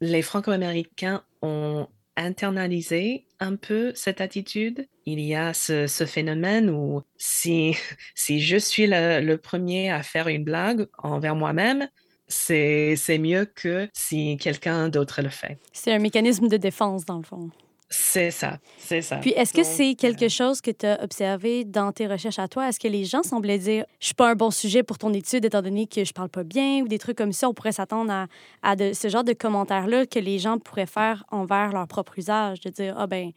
les 0.00 0.22
Franco-Américains 0.22 1.24
ont 1.42 1.88
internalisé 2.16 3.26
un 3.40 3.56
peu 3.56 3.92
cette 3.94 4.20
attitude. 4.20 4.88
Il 5.06 5.20
y 5.20 5.34
a 5.34 5.54
ce, 5.54 5.86
phénomène 6.06 6.68
où 6.70 7.02
si, 7.16 7.76
si 8.14 8.40
je 8.40 8.56
suis 8.56 8.86
le, 8.88 9.36
premier 9.36 9.90
à 9.90 10.02
faire 10.02 10.28
une 10.28 10.44
blague 10.44 10.86
envers 10.98 11.36
moi-même, 11.36 11.88
c'est 12.28 13.18
mieux 13.18 13.46
que 13.46 13.88
si 13.92 14.36
quelqu'un 14.36 14.88
d'autre 14.88 15.22
le 15.22 15.30
fait. 15.30 15.58
C'est 15.72 15.92
un 15.92 15.98
mécanisme 15.98 16.48
de 16.48 16.56
défense, 16.56 17.04
dans 17.04 17.16
le 17.16 17.24
fond. 17.24 17.50
C'est 17.90 18.30
ça, 18.30 18.58
c'est 18.76 19.00
ça. 19.00 19.16
Puis 19.16 19.30
est-ce 19.30 19.54
que 19.54 19.62
c'est 19.62 19.94
quelque 19.94 20.26
euh 20.26 20.28
chose 20.28 20.60
que 20.60 20.70
tu 20.70 20.84
as 20.84 21.02
observé 21.02 21.64
dans 21.64 21.90
tes 21.90 22.06
recherches 22.06 22.38
à 22.38 22.46
toi? 22.46 22.68
Est-ce 22.68 22.78
que 22.78 22.86
les 22.86 23.06
gens 23.06 23.22
semblaient 23.22 23.58
dire 23.58 23.86
«je 23.98 24.06
suis 24.06 24.14
pas 24.14 24.30
un 24.30 24.34
bon 24.34 24.50
sujet 24.50 24.82
pour 24.82 24.98
ton 24.98 25.10
étude 25.14 25.46
étant 25.46 25.62
donné 25.62 25.86
que 25.86 26.04
je 26.04 26.12
parle 26.12 26.28
pas 26.28 26.44
bien» 26.44 26.82
ou 26.82 26.88
des 26.88 26.98
trucs 26.98 27.16
comme 27.16 27.32
ça? 27.32 27.48
On 27.48 27.54
pourrait 27.54 27.72
s'attendre 27.72 28.12
à, 28.12 28.26
à 28.62 28.76
de, 28.76 28.92
ce 28.92 29.08
genre 29.08 29.24
de 29.24 29.32
commentaires-là 29.32 30.04
que 30.04 30.18
les 30.18 30.38
gens 30.38 30.58
pourraient 30.58 30.84
faire 30.84 31.24
envers 31.30 31.72
leur 31.72 31.88
propre 31.88 32.18
usage, 32.18 32.60
de 32.60 32.68
dire 32.68 32.94
«ah 32.98 33.06
ben 33.06 33.30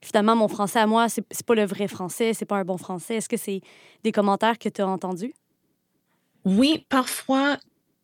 finalement, 0.00 0.36
mon 0.36 0.48
français 0.48 0.78
à 0.78 0.86
moi, 0.86 1.10
c'est 1.10 1.44
pas 1.44 1.54
le 1.54 1.66
vrai 1.66 1.86
français, 1.86 2.32
c'est 2.32 2.46
pas 2.46 2.56
un 2.56 2.64
bon 2.64 2.78
français.» 2.78 3.16
Est-ce 3.16 3.28
que 3.28 3.36
c'est 3.36 3.60
des 4.04 4.12
commentaires 4.12 4.58
que 4.58 4.70
tu 4.70 4.80
as 4.80 4.88
entendus? 4.88 5.34
Oui, 6.46 6.86
parfois, 6.88 7.58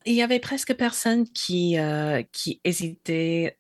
il 0.05 0.15
y 0.15 0.23
avait 0.23 0.41
presque 0.41 0.75
personne 0.75 1.29
qui, 1.29 1.79
euh, 1.79 2.23
qui 2.33 2.61
hésitait 2.65 3.59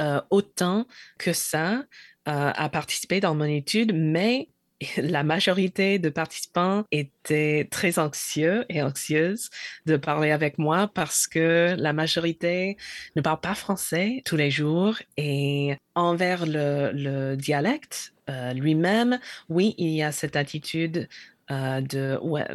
euh, 0.00 0.20
autant 0.30 0.86
que 1.18 1.32
ça 1.32 1.84
euh, 2.26 2.52
à 2.54 2.68
participer 2.68 3.20
dans 3.20 3.34
mon 3.34 3.44
étude, 3.44 3.92
mais 3.94 4.48
la 4.96 5.22
majorité 5.22 5.98
de 5.98 6.08
participants 6.08 6.84
étaient 6.90 7.68
très 7.70 7.98
anxieux 7.98 8.64
et 8.68 8.82
anxieuses 8.82 9.50
de 9.86 9.96
parler 9.96 10.30
avec 10.30 10.58
moi 10.58 10.90
parce 10.92 11.26
que 11.26 11.74
la 11.78 11.92
majorité 11.92 12.76
ne 13.16 13.22
parle 13.22 13.40
pas 13.40 13.54
français 13.54 14.22
tous 14.24 14.36
les 14.36 14.50
jours 14.50 14.96
et 15.16 15.76
envers 15.94 16.44
le, 16.46 17.36
dialecte 17.36 18.14
euh, 18.30 18.52
lui-même, 18.52 19.20
oui, 19.48 19.74
il 19.78 19.90
y 19.90 20.02
a 20.02 20.12
cette 20.12 20.34
attitude 20.34 21.08
de 21.50 22.18
ouais, 22.22 22.46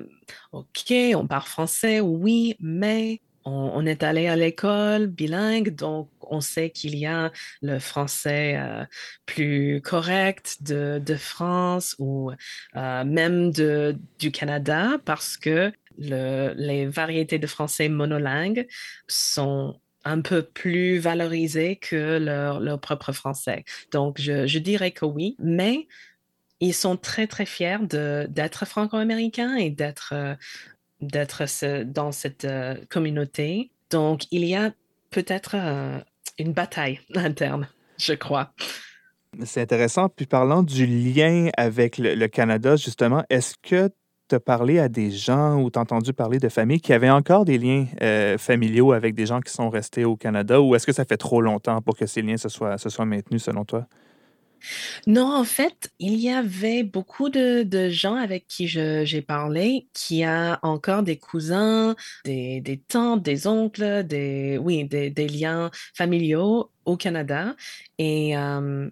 ok, 0.51 0.93
on 1.15 1.27
parle 1.27 1.47
français, 1.47 1.99
oui, 1.99 2.55
mais 2.59 3.21
on, 3.45 3.85
est 3.85 4.03
allé 4.03 4.27
à 4.27 4.35
l'école 4.35 5.07
bilingue, 5.07 5.73
donc 5.75 6.09
on 6.21 6.41
sait 6.41 6.69
qu'il 6.69 6.95
y 6.95 7.05
a 7.05 7.31
le 7.61 7.79
français 7.79 8.55
euh, 8.57 8.85
plus 9.25 9.81
correct 9.81 10.61
de, 10.61 11.01
France 11.15 11.95
ou 11.99 12.31
euh, 12.75 13.03
même 13.03 13.51
de, 13.51 13.97
du 14.19 14.31
Canada 14.31 14.97
parce 15.05 15.37
que 15.37 15.71
les 15.97 16.85
variétés 16.85 17.39
de 17.39 17.47
français 17.47 17.89
monolingues 17.89 18.67
sont 19.07 19.79
un 20.05 20.21
peu 20.21 20.43
plus 20.43 20.97
valorisées 20.97 21.75
que 21.75 22.17
leur, 22.17 22.79
propre 22.79 23.11
français. 23.11 23.65
Donc, 23.91 24.19
je, 24.19 24.57
dirais 24.59 24.91
que 24.91 25.05
oui, 25.05 25.35
mais 25.39 25.87
ils 26.59 26.73
sont 26.73 26.97
très, 26.97 27.27
très 27.27 27.45
fiers 27.45 27.77
d'être 27.81 28.65
franco-américains 28.65 29.55
et 29.55 29.69
d'être 29.69 30.13
euh, 30.13 30.35
d'être 31.01 31.43
dans 31.83 32.11
cette 32.11 32.43
euh, 32.43 32.75
communauté. 32.89 33.71
Donc, 33.89 34.23
il 34.31 34.43
y 34.43 34.53
a 34.53 34.71
peut-être 35.11 35.55
euh, 35.55 35.97
une 36.37 36.51
bataille 36.51 36.99
interne, 37.15 37.69
je 37.97 38.13
crois. 38.13 38.51
C'est 39.45 39.61
intéressant. 39.61 40.09
Puis 40.09 40.25
parlant 40.25 40.63
du 40.63 40.85
lien 40.85 41.49
avec 41.55 41.97
le, 41.97 42.27
Canada, 42.27 42.75
justement, 42.75 43.23
est-ce 43.29 43.55
que 43.61 43.89
tu 44.27 44.35
as 44.35 44.39
parlé 44.39 44.79
à 44.79 44.89
des 44.89 45.11
gens 45.11 45.61
ou 45.61 45.71
tu 45.71 45.79
as 45.79 45.83
entendu 45.83 46.11
parler 46.11 46.39
de 46.39 46.49
familles 46.49 46.81
qui 46.81 46.91
avaient 46.91 47.09
encore 47.09 47.45
des 47.45 47.57
liens 47.57 47.85
familiaux 48.37 48.91
avec 48.91 49.13
des 49.13 49.27
gens 49.27 49.39
qui 49.39 49.53
sont 49.53 49.69
restés 49.69 50.03
au 50.03 50.15
Canada 50.15 50.59
ou 50.59 50.75
est-ce 50.75 50.85
que 50.85 50.91
ça 50.91 51.05
fait 51.05 51.17
trop 51.17 51.41
longtemps 51.41 51.81
pour 51.81 51.95
que 51.95 52.07
ces 52.07 52.23
liens 52.23 52.37
se 52.37 52.49
soient, 52.49 52.77
se 52.79 52.89
soient 52.89 53.05
maintenus 53.05 53.43
selon 53.43 53.65
toi? 53.65 53.87
Non, 55.07 55.33
en 55.33 55.43
fait, 55.43 55.91
il 55.99 56.15
y 56.15 56.29
avait 56.29 56.83
beaucoup 56.83 57.29
de, 57.29 57.89
gens 57.89 58.15
avec 58.15 58.47
qui 58.47 58.67
j'ai 58.67 59.21
parlé 59.21 59.87
qui 59.93 60.23
a 60.23 60.59
encore 60.63 61.03
des 61.03 61.17
cousins, 61.17 61.95
des, 62.25 62.83
tantes, 62.87 63.23
des 63.23 63.47
oncles, 63.47 64.03
des, 64.03 64.57
oui, 64.57 64.85
des 64.85 65.27
liens 65.27 65.71
familiaux 65.95 66.71
au 66.85 66.97
Canada. 66.97 67.55
Et 67.97 68.37
euh, 68.37 68.89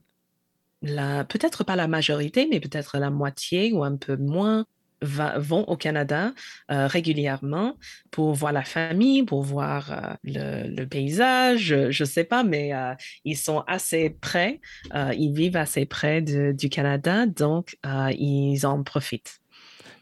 peut-être 0.82 1.63
pas 1.63 1.75
la 1.75 1.88
majorité, 1.88 2.47
mais 2.49 2.60
peut-être 2.60 2.97
la 2.97 3.10
moitié 3.10 3.73
ou 3.73 3.84
un 3.84 3.97
peu 3.97 4.15
moins 4.17 4.65
vont 5.02 5.64
au 5.66 5.78
Canada 5.78 6.34
euh, 6.72 6.88
régulièrement 6.88 7.76
pour 8.12 8.34
voir 8.34 8.52
la 8.52 8.64
famille, 8.64 9.24
pour 9.24 9.44
voir 9.44 10.18
euh, 10.26 10.64
le, 10.68 10.86
paysage, 10.86 11.76
je 11.90 12.04
ne 12.04 12.08
sais 12.08 12.24
pas, 12.24 12.44
mais 12.44 12.74
euh, 12.74 12.94
ils 13.26 13.38
sont 13.38 13.64
assez 13.68 14.10
près, 14.10 14.62
ils 14.94 15.34
vivent 15.34 15.58
assez 15.58 15.86
près 15.86 16.22
du 16.22 16.70
Canada, 16.70 17.26
donc 17.26 17.78
ils 18.12 18.66
en 18.66 18.84
profitent. 18.84 19.40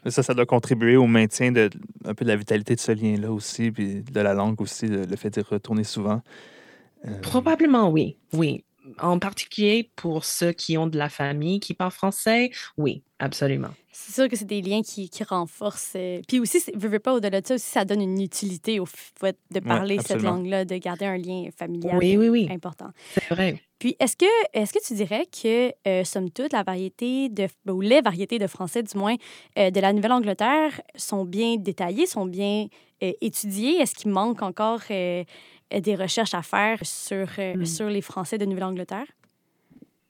Ça, 0.06 0.22
ça 0.22 0.34
doit 0.34 0.46
contribuer 0.46 0.96
au 0.96 1.06
maintien 1.06 1.50
de 1.50 1.68
un 2.04 2.14
peu 2.14 2.24
de 2.24 2.30
la 2.30 2.36
vitalité 2.36 2.76
de 2.76 2.80
ce 2.80 2.92
lien-là 2.92 3.32
aussi, 3.32 3.72
puis 3.72 4.02
de 4.02 4.20
la 4.20 4.34
langue 4.34 4.60
aussi, 4.60 4.86
le 4.86 5.16
fait 5.16 5.30
d'y 5.30 5.40
retourner 5.40 5.82
souvent. 5.82 6.22
Probablement 7.22 7.90
oui, 7.90 8.16
oui 8.32 8.64
en 8.98 9.18
particulier 9.18 9.90
pour 9.96 10.24
ceux 10.24 10.52
qui 10.52 10.78
ont 10.78 10.86
de 10.86 10.98
la 10.98 11.08
famille 11.08 11.60
qui 11.60 11.74
parlent 11.74 11.90
français, 11.90 12.50
oui, 12.76 13.02
absolument. 13.18 13.70
C'est 13.92 14.12
sûr 14.12 14.28
que 14.28 14.36
c'est 14.36 14.46
des 14.46 14.60
liens 14.60 14.82
qui, 14.82 15.08
qui 15.08 15.24
renforcent. 15.24 15.94
Euh, 15.96 16.20
puis 16.28 16.38
aussi, 16.38 16.58
veux, 16.74 16.88
veux 16.88 16.98
pas 16.98 17.14
au-delà 17.14 17.40
de 17.40 17.46
ça, 17.46 17.54
aussi, 17.54 17.66
ça 17.66 17.84
donne 17.84 18.02
une 18.02 18.20
utilité 18.20 18.78
au 18.78 18.86
fait 18.86 19.38
de 19.50 19.60
parler 19.60 19.98
cette 20.00 20.22
langue-là, 20.22 20.64
de 20.64 20.76
garder 20.76 21.06
un 21.06 21.16
lien 21.16 21.48
familial 21.56 21.96
oui, 21.96 22.16
oui, 22.16 22.28
oui. 22.28 22.48
important. 22.50 22.90
C'est 23.14 23.28
vrai. 23.30 23.60
Puis, 23.78 23.96
est-ce 23.98 24.16
que, 24.16 24.26
est 24.52 24.72
que 24.72 24.86
tu 24.86 24.94
dirais 24.94 25.26
que, 25.26 25.72
euh, 25.86 26.04
somme 26.04 26.30
toute, 26.30 26.52
la 26.52 26.62
variété 26.62 27.28
de, 27.28 27.48
ou 27.68 27.80
les 27.80 28.00
variétés 28.00 28.38
de 28.38 28.46
français, 28.46 28.82
du 28.82 28.96
moins, 28.96 29.16
euh, 29.58 29.70
de 29.70 29.80
la 29.80 29.92
Nouvelle-Angleterre 29.92 30.80
sont 30.94 31.24
bien 31.24 31.56
détaillées, 31.56 32.06
sont 32.06 32.26
bien 32.26 32.68
étudiées? 33.00 33.76
Est-ce 33.76 33.94
qu'il 33.94 34.10
manque 34.10 34.40
encore 34.40 34.80
euh, 35.74 35.80
des 35.80 35.96
recherches 35.96 36.34
à 36.34 36.42
faire 36.42 36.78
sur, 36.82 37.28
euh, 37.38 37.56
mmh. 37.56 37.66
sur 37.66 37.88
les 37.88 38.02
Français 38.02 38.38
de 38.38 38.44
Nouvelle-Angleterre? 38.44 39.06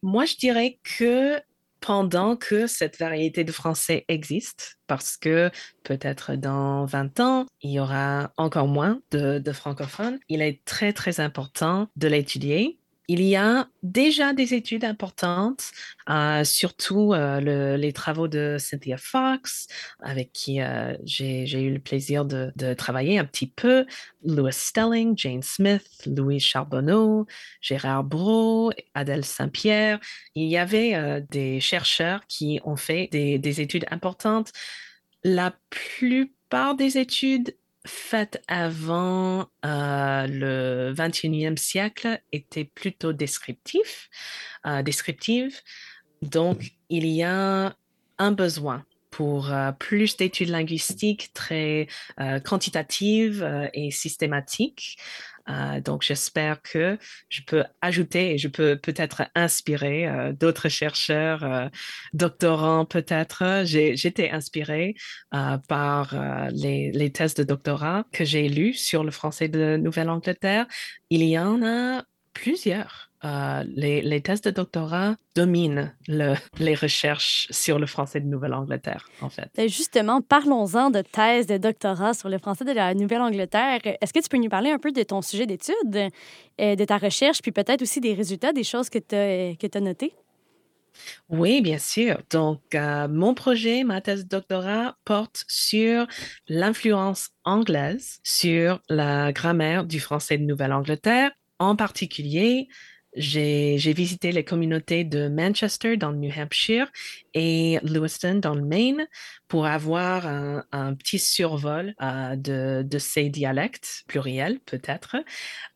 Moi, 0.03 0.27
je 0.27 0.37
dirais 0.37 0.79
que 0.83 1.41
pendant 1.81 2.37
que 2.37 2.67
cette 2.67 2.99
variété 2.99 3.45
de 3.45 3.53
français 3.53 4.05
existe, 4.09 4.79
parce 4.87 5.17
que 5.17 5.51
peut-être 5.83 6.35
dans 6.35 6.85
20 6.85 7.21
ans, 7.21 7.47
il 7.63 7.73
y 7.73 7.81
aura 7.81 8.33
encore 8.37 8.69
moins 8.69 9.01
de, 9.11 9.53
francophones, 9.53 10.19
il 10.29 10.43
est 10.43 10.65
très, 10.65 10.93
très 10.93 11.21
important 11.21 11.89
de 11.97 12.09
l'étudier 12.09 12.79
il 13.09 13.23
y 13.23 13.37
a 13.37 13.69
déjà 13.83 14.33
des 14.33 14.55
études 14.55 14.85
importantes, 14.85 15.71
euh, 16.09 16.43
surtout 16.43 17.15
euh, 17.15 17.77
les 17.77 17.93
travaux 17.93 18.27
de 18.27 18.57
Cynthia 18.59 18.97
Fox, 18.97 19.69
avec 20.01 20.33
qui 20.33 20.61
euh, 20.61 20.97
j'ai 21.05 21.45
eu 21.45 21.73
le 21.73 21.79
plaisir 21.79 22.25
de, 22.25 22.53
travailler 22.75 23.19
un 23.19 23.25
petit 23.25 23.47
peu, 23.47 23.87
Louis 24.25 24.53
Stelling, 24.53 25.17
Jane 25.17 25.43
Smith, 25.43 26.03
Louis 26.07 26.41
Charbonneau, 26.41 27.27
Gérard 27.61 28.05
Brault, 28.05 28.73
Adèle 28.95 29.25
Saint-Pierre. 29.25 30.01
Il 30.35 30.49
y 30.49 30.57
avait 30.57 31.23
des 31.31 31.61
chercheurs 31.61 32.27
qui 32.27 32.61
ont 32.65 32.77
fait 32.77 33.09
des 33.11 33.61
études 33.61 33.87
importantes. 33.91 34.53
La 35.23 35.55
plupart 35.71 36.75
des 36.75 36.99
études 36.99 37.55
faites 37.87 38.43
avant 38.49 39.47
euh, 39.65 40.27
le 40.27 40.93
21e 40.95 41.57
siècle 41.57 42.21
étaient 42.33 42.65
plutôt 42.65 43.13
descriptifs, 43.13 44.11
euh. 44.83 45.63
Donc, 46.23 46.73
il 46.89 47.07
y 47.07 47.23
a 47.23 47.77
un 48.19 48.33
besoin 48.33 48.85
pour 49.11 49.53
euh, 49.53 49.73
plus 49.73 50.17
d'études 50.17 50.51
linguistiques 50.51 51.31
très 51.33 51.89
quantitatives 52.45 53.69
et 53.73 53.91
systématiques. 53.91 54.99
Euh, 55.49 55.81
donc, 55.81 56.03
j'espère 56.03 56.61
que 56.63 56.99
je 57.29 57.43
peux 57.43 57.65
ajouter 57.81 58.33
et 58.33 58.39
je 58.39 58.49
peux 58.49 58.77
peut-être 58.77 59.23
inspirer 59.35 60.07
euh, 60.07 60.33
d'autres 60.33 60.69
chercheurs, 60.69 61.45
euh, 61.45 61.69
doctorants 62.13 62.85
peut-être. 62.85 63.63
J'étais 63.65 64.31
inspirée 64.31 64.95
par 65.69 66.15
les, 66.53 66.91
les 66.93 67.13
thèses 67.13 67.35
de 67.35 67.45
doctorat 67.45 68.05
que 68.13 68.25
j'ai 68.25 68.49
lues 68.49 68.75
sur 68.75 69.05
le 69.05 69.11
français 69.11 69.49
de 69.49 69.77
Nouvelle-Angleterre. 69.77 70.67
Il 71.11 71.23
y 71.23 71.39
en 71.39 71.63
a 71.63 72.05
plusieurs. 72.33 73.06
Euh, 73.25 73.65
les, 73.67 74.03
les, 74.03 74.21
thèses 74.21 74.43
de 74.43 74.51
doctorat 74.51 75.17
dominent 75.35 75.95
le, 76.07 76.35
les 76.59 76.75
recherches 76.75 77.49
sur 77.51 77.79
le 77.79 77.87
français 77.87 78.21
de 78.21 78.27
Nouvelle-Angleterre, 78.27 79.09
en 79.23 79.31
fait. 79.31 79.49
Ben, 79.57 79.69
justement, 79.69 80.21
parlons-en 80.21 80.91
de 80.91 81.01
thèses 81.01 81.47
de 81.47 81.57
doctorat 81.57 82.13
sur 82.13 82.29
le 82.29 82.37
français 82.37 82.67
de 82.67 82.73
la 82.73 82.95
Nouvelle-Angleterre. 82.95 83.81
Est-ce 83.85 84.13
que 84.13 84.21
tu 84.21 84.29
peux 84.29 84.37
nous 84.37 84.51
parler 84.51 84.71
un 84.71 84.79
peu 84.79 84.93
de 84.93 85.03
ton 85.03 85.23
sujet 85.23 85.47
d'étude, 85.47 85.75
euh, 86.61 86.77
de 86.77 86.85
ta 86.85 86.99
recherche, 86.99 87.41
puis 87.41 87.53
peut-être 87.53 87.81
aussi 87.81 88.01
des 88.01 88.13
résultats, 88.13 88.53
des 88.53 88.65
choses 88.65 88.91
que 88.91 88.99
tu 88.99 89.15
as, 89.17 89.79
as 89.79 89.81
notées? 89.81 90.13
Oui, 91.29 91.63
bien 91.63 91.79
sûr. 91.79 92.19
Donc, 92.31 92.61
euh, 92.75 93.09
mon 93.09 93.35
projet, 93.35 93.83
ma 93.83 94.01
thèse 94.01 94.25
de 94.25 94.29
doctorat, 94.29 94.97
porte 95.05 95.45
sur 95.49 96.07
l'influence 96.49 97.31
anglaise 97.45 98.19
sur 98.25 98.81
la 98.89 99.33
grammaire 99.33 99.85
du 99.85 100.01
français 100.01 100.39
de 100.39 100.45
Nouvelle-Angleterre, 100.45 101.31
en 101.59 101.77
particulier 101.77 102.69
j'ai 103.17 103.93
visité 103.93 104.31
les 104.31 104.45
communautés 104.45 105.05
de 105.05 105.29
Manchester 105.29 105.97
dans 105.97 106.11
le 106.11 106.19
New 106.19 106.31
Hampshire 106.37 106.91
et 107.35 107.79
Lewiston 107.83 108.37
dans 108.37 108.55
le 108.55 108.63
Maine 108.63 109.09
pour 109.49 109.67
avoir 109.67 110.27
un, 110.27 110.95
petit 110.95 111.19
survol 111.19 111.95
euh, 112.03 112.37
de, 112.83 112.99
ces 112.99 113.29
dialectes 113.29 114.05
pluriels 114.07 114.61
peut-être. 114.61 115.17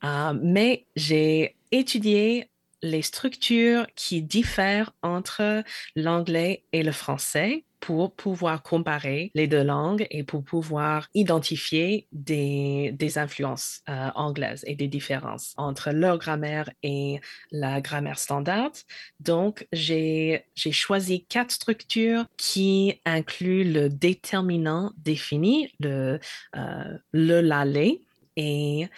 Euh, 0.04 0.34
mais 0.42 0.86
j'ai 0.96 1.56
étudié 1.72 2.50
les 2.82 3.02
structures 3.02 3.86
qui 3.94 4.22
diffèrent 4.22 4.92
entre 5.02 5.62
l'anglais 5.96 6.64
et 6.72 6.82
le 6.82 6.92
français 6.92 7.64
pour 7.80 8.14
pouvoir 8.14 8.62
comparer 8.62 9.30
les 9.34 9.46
deux 9.46 9.62
langues 9.62 10.06
et 10.10 10.22
pour 10.22 10.44
pouvoir 10.44 11.08
identifier 11.14 12.06
des, 12.12 12.92
des 12.92 13.18
influences 13.18 13.82
euh, 13.88 14.10
anglaises 14.14 14.64
et 14.66 14.74
des 14.74 14.88
différences 14.88 15.54
entre 15.56 15.90
leur 15.90 16.18
grammaire 16.18 16.70
et 16.82 17.20
la 17.50 17.80
grammaire 17.80 18.18
standard. 18.18 18.70
Donc, 19.18 19.66
j'ai 19.72 20.44
choisi 20.54 21.24
quatre 21.24 21.50
structures 21.50 22.26
qui 22.36 23.00
incluent 23.04 23.72
le 23.72 23.88
déterminant 23.88 24.92
défini, 24.98 25.72
le, 25.80 26.20
euh, 26.56 26.98
le 27.12 27.40
lalé 27.40 28.02
et 28.36 28.88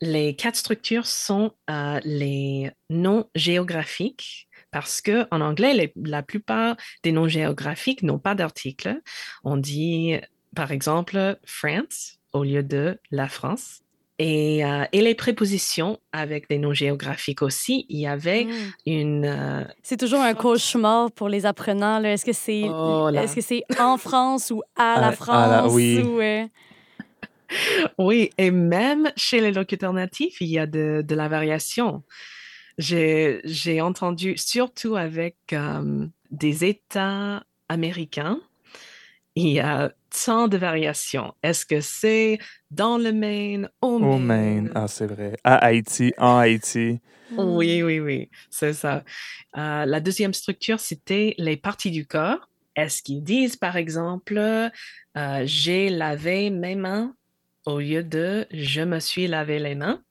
les 0.00 0.34
quatre 0.34 0.56
structures 0.56 1.06
sont 1.06 1.52
euh, 1.68 2.00
les 2.04 2.70
noms 2.88 3.28
géographiques 3.34 4.48
parce 4.70 5.00
que 5.00 5.26
en 5.30 5.40
anglais, 5.40 5.92
la 5.96 6.22
plupart 6.22 6.76
des 7.02 7.12
noms 7.12 7.28
géographiques 7.28 8.02
n'ont 8.02 8.18
pas 8.18 8.34
d'article. 8.34 9.00
On 9.44 9.56
dit, 9.56 10.16
par 10.54 10.70
exemple, 10.72 11.38
France 11.44 12.18
au 12.32 12.44
lieu 12.44 12.62
de 12.62 12.98
la 13.10 13.28
France. 13.28 13.80
Et, 14.22 14.62
euh, 14.66 14.84
et, 14.92 15.00
les 15.00 15.14
prépositions 15.14 15.98
avec 16.12 16.46
des 16.50 16.58
noms 16.58 16.74
géographiques 16.74 17.40
aussi, 17.40 17.86
il 17.88 18.00
y 18.00 18.06
avait 18.06 18.44
mmh. 18.44 18.50
une. 18.84 19.24
Euh, 19.24 19.64
c'est 19.82 19.96
toujours 19.96 20.20
un 20.20 20.34
cauchemar 20.34 21.10
pour 21.10 21.30
les 21.30 21.46
apprenants. 21.46 22.04
Est-ce 22.04 22.26
que 22.26 22.34
c'est 22.34 22.64
oh 22.68 23.08
est-ce 23.08 23.34
que 23.34 23.40
c'est 23.40 23.62
en 23.78 23.96
France 23.96 24.50
ou 24.50 24.62
à 24.76 25.00
la 25.00 25.12
France 25.12 25.72
oui. 25.72 26.04
oui, 27.98 28.30
et 28.36 28.50
même 28.50 29.10
chez 29.16 29.40
les 29.40 29.52
locuteurs 29.52 29.94
natifs, 29.94 30.38
il 30.42 30.48
y 30.48 30.58
a 30.58 30.66
de, 30.66 31.02
de 31.02 31.14
la 31.14 31.28
variation. 31.28 32.02
J'ai 32.80 33.80
entendu, 33.80 34.36
surtout 34.38 34.96
avec 34.96 35.36
euh, 35.52 36.06
des 36.30 36.64
États 36.64 37.44
américains, 37.68 38.40
il 39.34 39.48
y 39.48 39.60
a 39.60 39.92
tant 40.24 40.48
de 40.48 40.56
variations. 40.56 41.34
Est-ce 41.42 41.66
que 41.66 41.80
c'est 41.80 42.38
dans 42.70 42.98
le 42.98 43.12
Maine, 43.12 43.68
au 43.82 43.98
Maine? 43.98 44.08
Au 44.08 44.18
Maine, 44.18 44.72
ah 44.74 44.88
c'est 44.88 45.06
vrai. 45.06 45.36
À 45.44 45.56
Haïti, 45.56 46.12
en 46.18 46.38
Haïti. 46.38 47.00
Oui, 47.36 47.82
oui, 47.82 48.00
oui, 48.00 48.30
c'est 48.50 48.72
ça. 48.72 49.04
Euh, 49.56 49.84
la 49.84 50.00
deuxième 50.00 50.34
structure, 50.34 50.80
c'était 50.80 51.34
les 51.38 51.56
parties 51.56 51.90
du 51.90 52.06
corps. 52.06 52.48
Est-ce 52.74 53.02
qu'ils 53.02 53.22
disent, 53.22 53.56
par 53.56 53.76
exemple, 53.76 54.38
euh, 54.38 55.42
j'ai 55.44 55.90
lavé 55.90 56.50
mes 56.50 56.74
mains 56.74 57.14
au 57.66 57.78
lieu 57.78 58.02
de 58.02 58.46
je 58.50 58.80
me 58.80 58.98
suis 59.00 59.26
lavé 59.26 59.58
les 59.58 59.74
mains? 59.74 60.02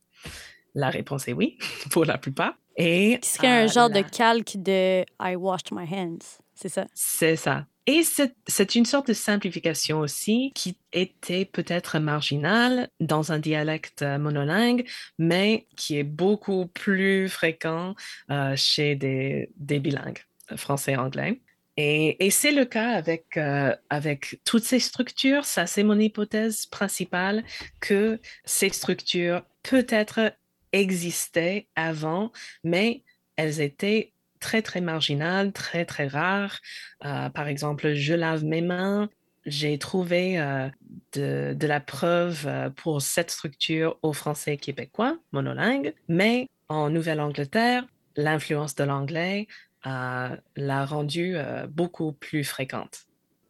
La 0.80 0.90
réponse 0.90 1.28
est 1.28 1.34
oui, 1.34 1.58
pour 1.92 2.06
la 2.06 2.18
plupart. 2.18 2.54
Et, 2.78 3.20
Qui 3.22 3.30
serait 3.30 3.48
un 3.64 3.68
genre 3.68 3.90
de 3.90 4.02
calque 4.02 4.56
de 4.56 5.04
I 5.22 5.36
washed 5.36 5.72
my 5.74 5.86
hands, 5.86 6.40
c'est 6.56 6.70
ça? 6.70 6.86
C'est 6.94 7.36
ça. 7.36 7.66
Et 7.86 8.04
c'est 8.04 8.76
une 8.76 8.86
sorte 8.86 9.08
de 9.08 9.14
simplification 9.14 10.00
aussi 10.00 10.52
qui 10.54 10.78
était 10.94 11.44
peut-être 11.44 11.98
marginale 11.98 12.90
dans 13.00 13.32
un 13.32 13.40
dialecte 13.40 14.04
monolingue, 14.04 14.88
mais 15.18 15.66
qui 15.76 15.98
est 15.98 16.04
beaucoup 16.04 16.68
plus 16.68 17.28
fréquent 17.30 17.96
euh, 18.30 18.56
chez 18.56 18.96
des, 18.96 19.50
des 19.58 19.80
bilingues, 19.80 20.20
français-anglais. 20.56 21.42
Et, 21.82 22.30
c'est 22.30 22.52
le 22.52 22.66
cas 22.66 22.90
avec, 22.90 23.38
euh, 23.38 23.74
avec 23.90 24.42
toutes 24.44 24.66
ces 24.66 24.80
structures. 24.80 25.46
Ça, 25.46 25.66
c'est 25.66 25.84
mon 25.84 25.98
hypothèse 25.98 26.66
principale 26.66 27.44
que 27.80 28.20
ces 28.44 28.68
structures 28.68 29.44
peut-être 29.64 30.34
existaient 30.72 31.68
avant, 31.76 32.32
mais 32.64 33.04
elles 33.36 33.62
étaient 33.62 34.14
très, 34.40 34.62
très 34.62 34.82
marginales, 34.82 35.52
très, 35.52 35.86
très 35.86 36.08
rares. 36.08 36.60
Euh, 37.06 37.30
par 37.30 37.48
exemple, 37.48 37.94
je 37.94 38.14
lave 38.14 38.44
mes 38.44 38.62
mains. 38.62 39.10
J'ai 39.46 39.78
trouvé 39.78 40.40
euh, 40.40 40.70
de, 41.14 41.68
la 41.68 41.80
preuve 41.80 42.72
pour 42.76 43.02
cette 43.02 43.32
structure 43.32 43.98
au 44.02 44.14
français 44.14 44.58
québécois, 44.58 45.18
monolingue, 45.32 45.94
mais 46.08 46.48
en 46.68 46.90
Nouvelle-Angleterre, 46.90 47.86
l'influence 48.16 48.76
de 48.76 48.84
l'anglais 48.84 49.48
l'a 49.86 50.86
rendue 50.86 51.36
euh, 51.36 51.68
beaucoup 51.68 52.12
plus 52.12 52.44
fréquente. 52.44 53.06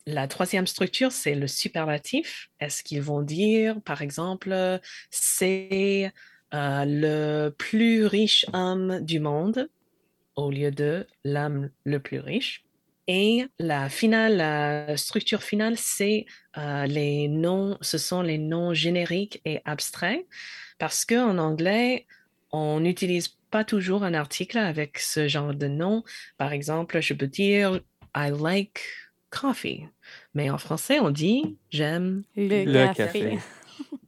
La 0.05 0.27
troisième 0.27 0.67
structure, 0.67 1.11
c'est 1.11 1.35
le 1.35 1.47
superlatif. 1.47 2.49
Est-ce 2.59 2.83
qu'ils 2.83 3.01
vont 3.01 3.21
dire, 3.21 3.81
par 3.81 4.01
exemple, 4.01 4.79
c'est 5.11 6.11
euh, 6.53 6.85
le 6.85 7.49
plus 7.49 8.05
riche 8.05 8.45
homme 8.53 8.99
du 9.01 9.19
monde 9.19 9.69
au 10.35 10.51
lieu 10.51 10.71
de 10.71 11.05
l'homme 11.23 11.69
le 11.83 11.99
plus 11.99 12.19
riche? 12.19 12.63
Et 13.07 13.45
la 13.57 13.89
finale, 13.89 14.37
la 14.37 14.95
structure 14.95 15.41
finale, 15.41 15.75
c'est 15.77 16.27
euh, 16.57 16.85
les 16.85 17.27
noms, 17.27 17.77
ce 17.81 17.97
sont 17.97 18.21
les 18.21 18.37
noms 18.37 18.73
génériques 18.73 19.41
et 19.45 19.61
abstraits, 19.65 20.27
parce 20.77 21.05
qu'en 21.05 21.39
anglais, 21.39 22.05
on 22.51 22.79
n'utilise 22.79 23.29
pas 23.49 23.63
toujours 23.63 24.03
un 24.03 24.13
article 24.13 24.59
avec 24.59 24.99
ce 24.99 25.27
genre 25.27 25.55
de 25.55 25.67
nom. 25.67 26.03
Par 26.37 26.53
exemple, 26.53 27.01
je 27.01 27.15
peux 27.15 27.27
dire 27.27 27.79
I 28.15 28.31
like 28.31 28.79
coffee. 29.29 29.87
Mais 30.33 30.49
en 30.49 30.57
français, 30.57 30.99
on 30.99 31.09
dit 31.09 31.57
j'aime 31.69 32.23
le, 32.35 32.93
café. 32.93 33.39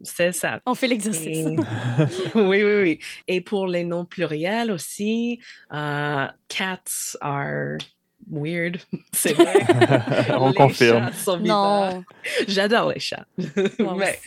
C'est 0.04 0.32
ça. 0.32 0.60
On 0.66 0.76
fait 0.76 0.88
l'exercice. 0.88 1.46
oui, 2.36 2.64
oui, 2.64 2.82
oui. 2.82 3.00
Et 3.28 3.42
pour 3.42 3.68
les 3.68 3.84
noms 3.84 4.06
pluriels 4.06 4.72
aussi, 4.72 5.40
uh, 5.72 6.28
cats 6.48 7.16
are 7.22 7.78
weird. 8.32 8.80
C'est 9.12 9.34
vrai. 9.34 9.66
On 10.38 10.50
les 10.50 10.56
confirme. 10.56 11.06
Chats 11.06 11.18
sont 11.18 11.40
non. 11.40 12.04
J'adore 12.48 12.92
les 12.94 13.00
chats. 13.00 13.26
Mais 13.38 14.20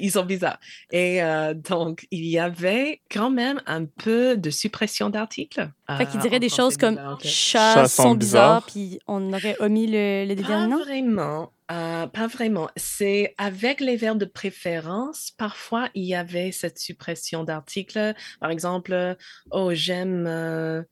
ils 0.00 0.10
sont 0.10 0.24
bizarres. 0.24 0.58
Et 0.90 1.22
euh, 1.22 1.54
donc, 1.54 2.06
il 2.10 2.26
y 2.26 2.38
avait 2.38 3.00
quand 3.10 3.30
même 3.30 3.60
un 3.66 3.84
peu 3.84 4.36
de 4.36 4.50
suppression 4.50 5.10
d'articles. 5.10 5.70
Fait 5.96 6.06
qu'il 6.06 6.20
dirait 6.20 6.40
des 6.40 6.48
choses 6.48 6.76
comme 6.76 6.98
chats, 7.22 7.86
sont 7.88 8.14
bizarres, 8.14 8.64
puis 8.66 8.98
on 9.06 9.32
aurait 9.32 9.56
omis 9.60 9.86
le, 9.86 10.24
le 10.26 10.34
Pas 10.34 10.66
vraiment. 10.84 11.52
Euh, 11.72 12.06
pas 12.06 12.26
vraiment. 12.26 12.68
C'est 12.76 13.34
avec 13.38 13.80
les 13.80 13.96
verbes 13.96 14.18
de 14.18 14.26
préférence, 14.26 15.32
parfois 15.38 15.88
il 15.94 16.04
y 16.04 16.14
avait 16.14 16.52
cette 16.52 16.78
suppression 16.78 17.42
d'articles. 17.42 18.14
Par 18.38 18.50
exemple, 18.50 19.16
oh, 19.50 19.70
j'aime 19.72 20.26
euh, 20.26 20.82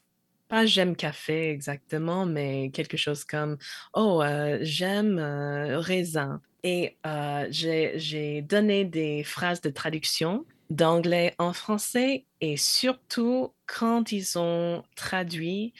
pas 0.52 0.66
j'aime 0.66 0.96
café 0.96 1.48
exactement, 1.48 2.26
mais 2.26 2.70
quelque 2.74 2.98
chose 2.98 3.24
comme 3.24 3.56
oh 3.94 4.22
euh, 4.22 4.58
j'aime 4.60 5.18
euh, 5.18 5.80
raisin. 5.80 6.42
Et 6.62 6.98
euh, 7.06 7.46
j'ai 7.50 8.42
donné 8.42 8.84
des 8.84 9.24
phrases 9.24 9.62
de 9.62 9.70
traduction 9.70 10.44
d'anglais 10.68 11.34
en 11.38 11.54
français 11.54 12.26
et 12.42 12.58
surtout 12.58 13.54
quand 13.66 14.12
ils 14.12 14.38
ont 14.38 14.84
traduit 14.94 15.72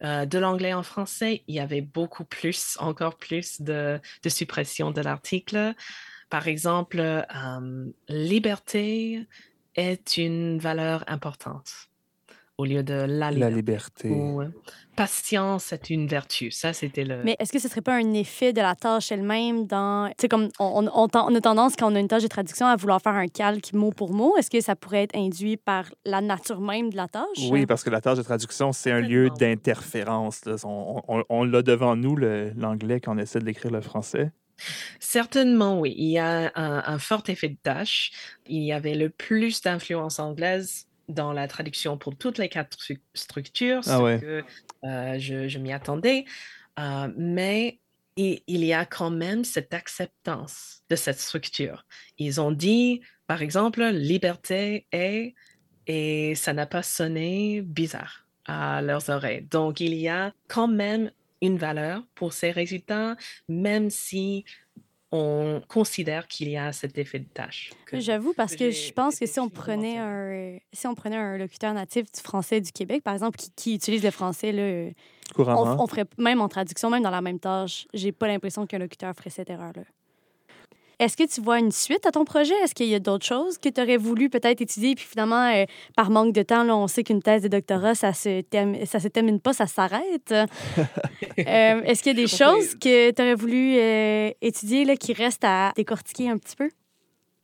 de 0.00 0.38
l'anglais 0.38 0.74
en 0.74 0.82
français, 0.82 1.42
il 1.46 1.54
y 1.54 1.60
avait 1.60 1.80
beaucoup 1.80 2.24
plus, 2.24 2.76
encore 2.80 3.16
plus 3.16 3.60
de, 3.60 4.00
de 4.22 4.28
suppression 4.28 4.90
de 4.92 5.00
l'article. 5.00 5.74
Par 6.28 6.48
exemple, 6.48 7.24
liberté 8.08 9.26
est 9.74 10.16
une 10.16 10.58
valeur 10.58 11.04
importante 11.06 11.88
au 12.58 12.64
lieu 12.64 12.82
de 12.82 12.94
la, 12.94 13.30
la 13.30 13.50
liberté. 13.50 14.10
patience, 14.96 15.64
c'est 15.64 15.90
une 15.90 16.06
vertu. 16.06 16.50
Ça, 16.50 16.72
c'était 16.72 17.04
le. 17.04 17.22
Mais 17.22 17.36
est-ce 17.38 17.52
que 17.52 17.58
ce 17.58 17.68
serait 17.68 17.82
pas 17.82 17.94
un 17.94 18.14
effet 18.14 18.54
de 18.54 18.62
la 18.62 18.74
tâche 18.74 19.12
elle-même 19.12 19.66
dans. 19.66 20.08
Tu 20.10 20.22
sais, 20.22 20.28
comme 20.28 20.48
on, 20.58 20.88
on, 20.92 21.34
a 21.34 21.40
tendance, 21.40 21.76
quand 21.76 21.92
on 21.92 21.94
a 21.94 22.00
une 22.00 22.08
tâche 22.08 22.22
de 22.22 22.28
traduction, 22.28 22.66
à 22.66 22.76
vouloir 22.76 23.02
faire 23.02 23.14
un 23.14 23.28
calque 23.28 23.72
mot 23.74 23.90
pour 23.90 24.12
mot. 24.12 24.36
Est-ce 24.38 24.50
que 24.50 24.60
ça 24.60 24.74
pourrait 24.74 25.02
être 25.02 25.16
induit 25.16 25.58
par 25.58 25.84
la 26.06 26.22
nature 26.22 26.60
même 26.60 26.90
de 26.90 26.96
la 26.96 27.08
tâche? 27.08 27.50
Oui, 27.50 27.66
parce 27.66 27.84
que 27.84 27.90
la 27.90 28.00
tâche 28.00 28.18
de 28.18 28.22
traduction, 28.22 28.72
c'est 28.72 28.90
un 28.90 29.00
lieu 29.00 29.28
d'interférence. 29.38 30.40
On, 30.64 31.24
on 31.28 31.44
l'a 31.44 31.62
devant 31.62 31.94
nous, 31.94 32.16
l'anglais, 32.16 33.00
quand 33.00 33.14
on 33.14 33.18
essaie 33.18 33.38
de 33.38 33.44
l'écrire 33.44 33.70
le 33.70 33.82
français. 33.82 34.32
Certainement, 34.98 35.80
oui. 35.80 35.94
Il 35.98 36.08
y 36.08 36.18
a 36.18 36.50
un, 36.54 36.82
un, 36.86 36.98
fort 36.98 37.22
effet 37.28 37.50
de 37.50 37.58
tâche. 37.62 38.12
Il 38.46 38.62
y 38.62 38.72
avait 38.72 38.94
le 38.94 39.10
plus 39.10 39.60
d'influence 39.60 40.18
anglaise 40.18 40.86
dans 41.08 41.32
la 41.32 41.48
traduction 41.48 41.98
pour 41.98 42.16
toutes 42.16 42.38
les 42.38 42.48
quatre 42.48 42.76
structures, 43.14 43.82
ah 43.86 43.98
ce 43.98 44.20
que 44.20 44.44
euh, 44.84 45.18
je, 45.18 45.58
m'y 45.58 45.72
attendais. 45.72 46.24
Euh, 46.78 47.08
mais 47.16 47.80
il, 48.16 48.40
y 48.46 48.72
a 48.72 48.84
quand 48.84 49.10
même 49.10 49.44
cette 49.44 49.74
acceptance 49.74 50.82
de 50.88 50.96
cette 50.96 51.18
structure. 51.18 51.84
Ils 52.18 52.40
ont 52.40 52.52
dit, 52.52 53.02
par 53.26 53.42
exemple, 53.42 53.84
liberté 53.84 54.86
est, 54.92 55.34
et 55.86 56.34
ça 56.34 56.52
n'a 56.52 56.66
pas 56.66 56.82
sonné 56.82 57.62
bizarre 57.62 58.26
à 58.46 58.80
leurs 58.80 59.10
oreilles. 59.10 59.46
Donc, 59.50 59.80
il 59.80 59.94
y 59.94 60.08
a 60.08 60.32
quand 60.48 60.68
même 60.68 61.10
une 61.42 61.58
valeur 61.58 62.02
pour 62.14 62.32
ces 62.32 62.50
résultats, 62.50 63.16
même 63.48 63.90
si 63.90 64.44
on 65.16 65.62
considère 65.68 66.26
qu'il 66.28 66.48
y 66.48 66.56
a 66.56 66.72
cet 66.72 66.98
effet 66.98 67.18
de 67.18 67.28
tâche. 67.32 67.72
J'avoue, 67.92 68.32
parce 68.34 68.56
que 68.56 68.70
je 68.70 68.92
pense 68.92 69.18
que 69.18 69.26
si 69.26 69.40
on, 69.40 69.48
prenait 69.48 69.98
un, 69.98 70.58
si 70.72 70.86
on 70.86 70.94
prenait 70.94 71.16
un 71.16 71.38
locuteur 71.38 71.72
natif 71.74 72.10
du 72.12 72.20
français 72.20 72.60
du 72.60 72.72
Québec, 72.72 73.02
par 73.02 73.14
exemple, 73.14 73.38
qui, 73.56 73.74
utilise 73.74 74.04
le 74.04 74.10
français, 74.10 74.52
là, 74.52 74.90
Couramment. 75.34 75.82
On, 75.82 75.86
ferait 75.86 76.04
même 76.18 76.40
en 76.40 76.48
traduction, 76.48 76.88
même 76.88 77.02
dans 77.02 77.10
la 77.10 77.20
même 77.20 77.40
tâche, 77.40 77.88
j'ai 77.92 78.12
pas 78.12 78.28
l'impression 78.28 78.66
qu'un 78.66 78.78
locuteur 78.78 79.14
ferait 79.14 79.30
cette 79.30 79.50
erreur-là. 79.50 79.82
Est-ce 80.98 81.16
que 81.16 81.26
tu 81.28 81.42
vois 81.42 81.58
une 81.58 81.72
suite 81.72 82.06
à 82.06 82.10
ton 82.10 82.24
projet? 82.24 82.54
Est-ce 82.64 82.74
qu'il 82.74 82.86
y 82.86 82.94
a 82.94 83.00
d'autres 83.00 83.26
choses 83.26 83.58
que 83.58 83.68
tu 83.68 83.80
aurais 83.82 83.98
voulu 83.98 84.30
peut-être 84.30 84.62
étudier? 84.62 84.94
Puis 84.94 85.04
finalement, 85.04 85.52
euh, 85.52 85.66
par 85.94 86.08
manque 86.08 86.32
de 86.32 86.42
temps, 86.42 86.64
là, 86.64 86.74
on 86.74 86.86
sait 86.86 87.04
qu'une 87.04 87.22
thèse 87.22 87.42
de 87.42 87.48
doctorat, 87.48 87.94
ça 87.94 88.14
se, 88.14 88.42
ça 88.86 89.00
se 89.00 89.08
termine 89.08 89.40
pas, 89.40 89.52
ça 89.52 89.66
s'arrête. 89.66 90.34
Euh, 91.38 91.82
est-ce 91.82 92.02
qu'il 92.02 92.16
y 92.16 92.18
a 92.18 92.22
des 92.22 92.28
choses 92.28 92.74
que 92.76 93.10
tu 93.10 93.22
aurais 93.22 93.34
voulu 93.34 93.76
euh, 93.76 94.30
étudier 94.40 94.86
là, 94.86 94.96
qui 94.96 95.12
restent 95.12 95.44
à 95.44 95.72
décortiquer 95.76 96.30
un 96.30 96.38
petit 96.38 96.56
peu? 96.56 96.70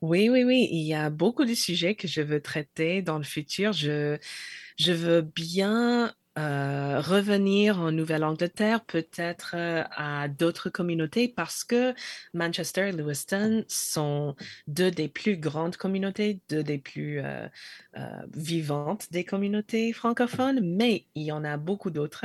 Oui, 0.01 0.31
oui, 0.31 0.45
oui. 0.45 0.69
Il 0.71 0.87
y 0.87 0.95
a 0.95 1.11
beaucoup 1.11 1.45
de 1.45 1.55
sujets 1.55 1.95
que 1.95 2.09
je 2.09 2.23
veux 2.23 2.41
traiter 2.41 3.03
dans 3.03 3.19
le 3.19 3.25
futur. 3.25 3.73
Je, 3.73 4.17
je 4.79 4.93
veux 4.93 5.21
bien 5.21 6.13
euh, 6.39 6.99
revenir 6.99 7.79
en 7.79 7.93
Nouvelle-Angleterre, 7.93 8.83
peut-être 8.87 9.55
euh, 9.55 9.85
à 9.91 10.29
d'autres 10.29 10.71
communautés, 10.71 11.29
parce 11.29 11.63
que 11.63 11.95
Manchester 12.33 12.89
et 12.89 12.93
Lewiston 12.93 13.65
sont 13.69 14.35
deux 14.67 14.91
des 14.91 15.09
plus 15.09 15.37
grandes 15.37 15.77
communautés, 15.77 16.41
deux 16.49 16.63
des 16.63 16.79
plus 16.79 17.21
euh, 17.21 17.47
vivantes 18.35 19.09
des 19.11 19.25
communautés 19.25 19.93
francophones, 19.93 20.61
mais 20.63 21.05
il 21.15 21.25
y 21.25 21.33
en 21.33 21.45
a 21.45 21.59
beaucoup 21.59 21.91
d'autres, 21.91 22.25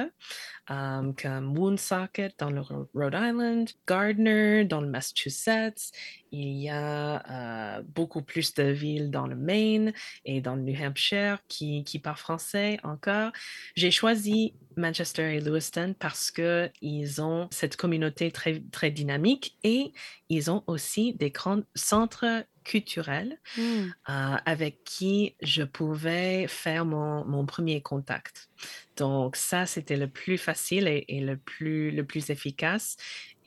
comme 0.68 1.58
Woonsocket 1.58 2.36
dans 2.40 2.50
le 2.50 2.62
Rhode 2.62 3.14
Island, 3.14 3.70
Gardner 3.88 4.66
dans 4.66 4.82
le 4.82 4.88
Massachusetts, 4.88 5.92
il 6.32 6.58
y 6.58 6.70
a 6.70 7.82
beaucoup 7.96 8.22
plus 8.22 8.54
de 8.54 8.64
villes 8.64 9.10
dans 9.10 9.28
le 9.28 9.36
Maine 9.36 9.94
et 10.26 10.42
dans 10.42 10.56
le 10.56 10.62
New 10.62 10.76
Hampshire 10.82 11.40
qui, 11.48 11.84
qui 11.86 12.00
parlent 12.00 12.18
français 12.18 12.80
encore. 12.84 13.32
J'ai 13.76 13.92
choisi 13.98 14.54
Manchester 14.76 15.36
et 15.36 15.42
Lewiston 15.42 15.96
parce 15.98 16.30
qu'ils 16.32 17.22
ont 17.22 17.48
cette 17.52 17.78
communauté 17.78 18.32
très, 18.32 18.62
très 18.72 18.92
dynamique 18.92 19.58
et 19.64 19.92
ils 20.30 20.52
ont 20.52 20.64
aussi 20.68 21.14
des 21.16 21.32
grands 21.32 21.64
centres 21.74 22.46
culturels 22.64 23.40
mmh. 23.58 23.88
avec 24.06 24.84
qui 24.84 25.36
je 25.42 25.64
pouvais 25.64 26.48
faire 26.48 26.86
mon, 26.86 27.26
mon 27.26 27.46
premier 27.46 27.82
contact. 27.82 28.50
Donc 28.98 29.36
ça, 29.36 29.66
c'était 29.66 29.96
le 29.96 30.08
plus 30.08 30.38
facile 30.38 30.88
et, 30.88 31.06
et, 31.08 31.22
le, 31.22 31.38
plus, 31.38 31.92
le 31.92 32.04
plus 32.04 32.30
efficace. 32.30 32.98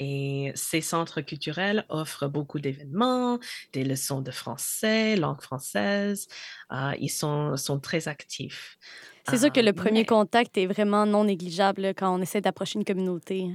Et 0.01 0.51
ces 0.55 0.81
centres 0.81 1.21
culturels 1.21 1.85
offrent 1.91 2.27
beaucoup 2.27 2.59
d'événements, 2.59 3.39
des 3.75 3.85
leçons 3.85 4.23
de 4.23 4.31
français, 4.31 5.15
langue 5.15 5.43
française. 5.43 6.27
Euh, 6.73 6.93
ils 6.99 7.11
sont, 7.11 7.57
sont 7.59 7.79
très 7.79 8.09
actifs. 8.09 8.79
C'est 9.29 9.37
sûr 9.37 9.53
que 9.53 9.61
le 9.61 9.69
euh, 9.69 9.73
premier 9.73 10.07
contact 10.07 10.57
est 10.57 10.67
vraiment 10.67 11.05
non 11.05 11.25
négligeable 11.25 11.93
quand 11.95 12.17
on 12.17 12.23
essaie 12.23 12.41
d'approcher 12.41 12.79
une 12.79 12.85
communauté. 12.87 13.49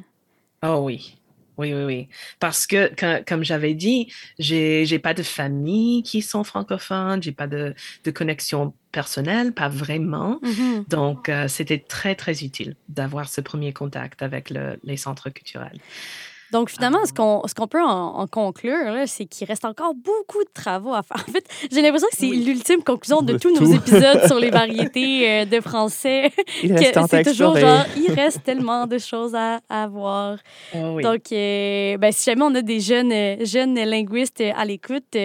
Oh 0.63 0.81
oui. 0.83 1.17
oui, 1.57 1.73
oui, 1.73 1.83
oui. 1.83 2.07
Parce 2.39 2.67
que, 2.67 2.91
comme 3.23 3.43
j'avais 3.43 3.73
dit, 3.73 4.13
j'ai 4.37 4.85
n'ai 4.89 4.99
pas 4.99 5.15
de 5.15 5.23
famille 5.23 6.03
qui 6.03 6.21
sont 6.21 6.43
francophones, 6.43 7.23
j'ai 7.23 7.31
pas 7.31 7.47
de, 7.47 7.73
de, 8.03 8.11
connexion 8.11 8.75
personnelle, 8.91 9.51
pas 9.51 9.67
vraiment. 9.69 10.39
Mm-hmm. 10.43 10.89
Donc, 10.89 11.27
euh, 11.27 11.47
c'était 11.47 11.79
très, 11.79 12.13
très 12.13 12.43
utile 12.43 12.75
d'avoir 12.87 13.27
ce 13.29 13.41
premier 13.41 13.73
contact 13.73 14.21
avec 14.21 14.51
le, 14.51 14.79
les 14.83 14.97
centres 14.97 15.31
culturels. 15.31 15.79
Donc, 16.51 16.69
finalement, 16.69 17.05
ce 17.05 17.13
qu'on 17.13 17.41
ce 17.47 17.53
qu'on 17.53 17.67
peut 17.67 17.83
en, 17.83 18.27
conclure, 18.27 19.07
c'est 19.07 19.25
qu'il 19.25 19.47
reste 19.47 19.65
encore 19.65 19.93
beaucoup 19.93 20.43
de 20.43 20.49
travaux 20.53 20.93
à 20.93 21.03
faire. 21.03 21.23
En 21.27 21.31
fait, 21.31 21.45
j'ai 21.71 21.81
l'impression 21.81 22.07
que 22.09 22.17
c'est 22.17 22.27
l'ultime 22.27 22.83
conclusion 22.83 23.21
de, 23.21 23.37
tous 23.37 23.53
nos 23.59 23.65
épisodes 23.65 24.25
sur 24.27 24.39
les 24.39 24.49
variétés 24.51 25.29
euh, 25.29 25.45
de 25.45 25.59
français. 25.59 26.31
Il 26.63 26.73
reste 26.73 26.99
C'est 27.09 27.23
toujours 27.23 27.57
genre, 27.57 27.85
il 27.97 28.11
reste 28.13 28.43
tellement 28.43 28.85
de 28.87 28.97
choses 28.97 29.35
à, 29.35 29.59
à 29.69 29.87
voir. 29.87 30.37
Oh 30.73 30.99
Donc, 31.01 31.31
euh, 31.31 31.97
ben, 31.97 32.11
si 32.11 32.29
jamais 32.29 32.43
on 32.43 32.55
a 32.55 32.61
des 32.61 32.79
jeunes, 32.79 33.11
euh, 33.11 33.45
jeunes 33.45 33.75
linguistes 33.75 34.43
à 34.55 34.65
l'écoute, 34.65 35.17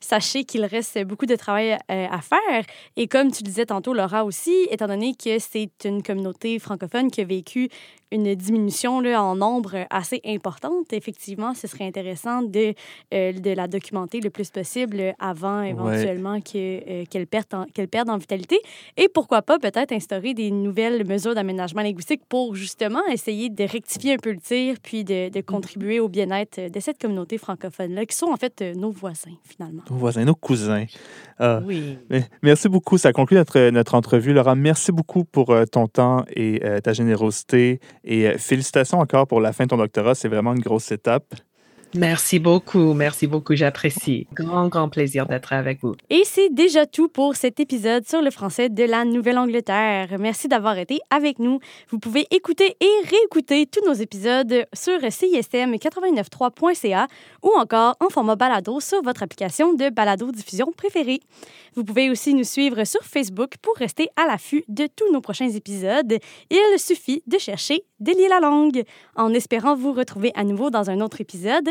sachez 0.00 0.44
qu'il 0.44 0.64
reste 0.64 1.02
beaucoup 1.04 1.26
de 1.26 1.36
travail 1.36 1.78
à 1.88 2.20
faire. 2.20 2.64
Et 2.96 3.06
comme 3.08 3.30
tu 3.30 3.42
disais 3.42 3.66
tantôt, 3.66 3.94
Laura 3.94 4.24
aussi, 4.24 4.66
étant 4.70 4.86
donné 4.86 5.14
que 5.14 5.38
c'est 5.38 5.70
une 5.84 6.02
communauté 6.02 6.58
francophone 6.58 7.10
qui 7.10 7.20
a 7.20 7.24
vécu 7.24 7.68
une 8.12 8.34
diminution 8.34 9.00
là, 9.00 9.22
en 9.22 9.36
nombre 9.36 9.86
assez 9.90 10.20
importante, 10.24 10.55
effectivement, 10.92 11.54
ce 11.54 11.66
serait 11.66 11.86
intéressant 11.86 12.42
de, 12.42 12.74
euh, 13.14 13.32
de 13.32 13.50
la 13.50 13.68
documenter 13.68 14.20
le 14.20 14.30
plus 14.30 14.50
possible 14.50 15.14
avant 15.18 15.62
éventuellement 15.62 16.40
que, 16.40 16.56
euh, 16.56 17.04
qu'elle, 17.10 17.26
perde 17.26 17.46
en, 17.52 17.64
qu'elle 17.64 17.88
perde 17.88 18.10
en 18.10 18.18
vitalité. 18.18 18.58
Et 18.96 19.08
pourquoi 19.08 19.42
pas 19.42 19.58
peut-être 19.58 19.92
instaurer 19.92 20.34
des 20.34 20.50
nouvelles 20.50 21.06
mesures 21.06 21.34
d'aménagement 21.34 21.82
linguistique 21.82 22.22
pour 22.28 22.54
justement 22.54 23.04
essayer 23.12 23.50
de 23.50 23.64
rectifier 23.64 24.14
un 24.14 24.18
peu 24.18 24.32
le 24.32 24.40
tir 24.40 24.76
puis 24.82 25.04
de, 25.04 25.28
de 25.28 25.40
contribuer 25.40 26.00
au 26.00 26.08
bien-être 26.08 26.70
de 26.70 26.80
cette 26.80 26.98
communauté 26.98 27.38
francophone-là, 27.38 28.06
qui 28.06 28.16
sont 28.16 28.26
en 28.26 28.36
fait 28.36 28.62
euh, 28.62 28.74
nos 28.74 28.90
voisins 28.90 29.36
finalement. 29.44 29.82
Nos 29.90 29.96
voisins, 29.96 30.24
nos 30.24 30.34
cousins. 30.34 30.86
oui. 31.64 31.98
Merci 32.42 32.68
beaucoup. 32.68 32.98
Ça 32.98 33.12
conclut 33.12 33.36
notre, 33.36 33.70
notre 33.70 33.94
entrevue. 33.94 34.32
Laura, 34.32 34.54
merci 34.54 34.92
beaucoup 34.92 35.24
pour 35.24 35.54
ton 35.70 35.86
temps 35.86 36.24
et 36.34 36.60
ta 36.82 36.92
générosité. 36.92 37.80
Et 38.04 38.26
euh, 38.26 38.38
félicitations 38.38 38.98
encore 38.98 39.26
pour 39.26 39.40
la 39.40 39.52
fin 39.52 39.64
de 39.64 39.70
ton 39.70 39.76
doctorat. 39.76 40.14
C'est 40.14 40.28
vraiment 40.46 40.56
une 40.56 40.62
grosse 40.62 40.92
étape. 40.92 41.34
Merci 41.98 42.38
beaucoup, 42.38 42.92
merci 42.92 43.26
beaucoup, 43.26 43.54
j'apprécie. 43.54 44.26
Grand, 44.34 44.68
grand 44.68 44.88
plaisir 44.88 45.26
d'être 45.26 45.52
avec 45.52 45.80
vous. 45.82 45.94
Et 46.10 46.22
c'est 46.24 46.52
déjà 46.52 46.84
tout 46.84 47.08
pour 47.08 47.36
cet 47.36 47.58
épisode 47.58 48.06
sur 48.06 48.20
le 48.20 48.30
français 48.30 48.68
de 48.68 48.84
la 48.84 49.04
Nouvelle-Angleterre. 49.04 50.08
Merci 50.18 50.48
d'avoir 50.48 50.76
été 50.76 50.98
avec 51.10 51.38
nous. 51.38 51.60
Vous 51.88 51.98
pouvez 51.98 52.26
écouter 52.30 52.76
et 52.80 53.08
réécouter 53.08 53.66
tous 53.66 53.84
nos 53.86 53.94
épisodes 53.94 54.66
sur 54.74 54.98
cism893.ca 54.98 57.06
ou 57.42 57.50
encore 57.56 57.96
en 58.00 58.10
format 58.10 58.36
balado 58.36 58.80
sur 58.80 59.02
votre 59.02 59.22
application 59.22 59.72
de 59.72 59.88
balado-diffusion 59.88 60.72
préférée. 60.76 61.20
Vous 61.74 61.84
pouvez 61.84 62.10
aussi 62.10 62.34
nous 62.34 62.44
suivre 62.44 62.84
sur 62.84 63.02
Facebook 63.02 63.54
pour 63.62 63.74
rester 63.76 64.08
à 64.16 64.26
l'affût 64.26 64.64
de 64.68 64.86
tous 64.86 65.10
nos 65.12 65.20
prochains 65.20 65.50
épisodes. 65.50 66.18
Il 66.50 66.78
suffit 66.78 67.22
de 67.26 67.38
chercher 67.38 67.84
Délier 67.98 68.28
la 68.28 68.40
langue, 68.40 68.84
en 69.14 69.32
espérant 69.32 69.74
vous 69.74 69.92
retrouver 69.92 70.30
à 70.34 70.44
nouveau 70.44 70.68
dans 70.68 70.90
un 70.90 71.00
autre 71.00 71.22
épisode 71.22 71.70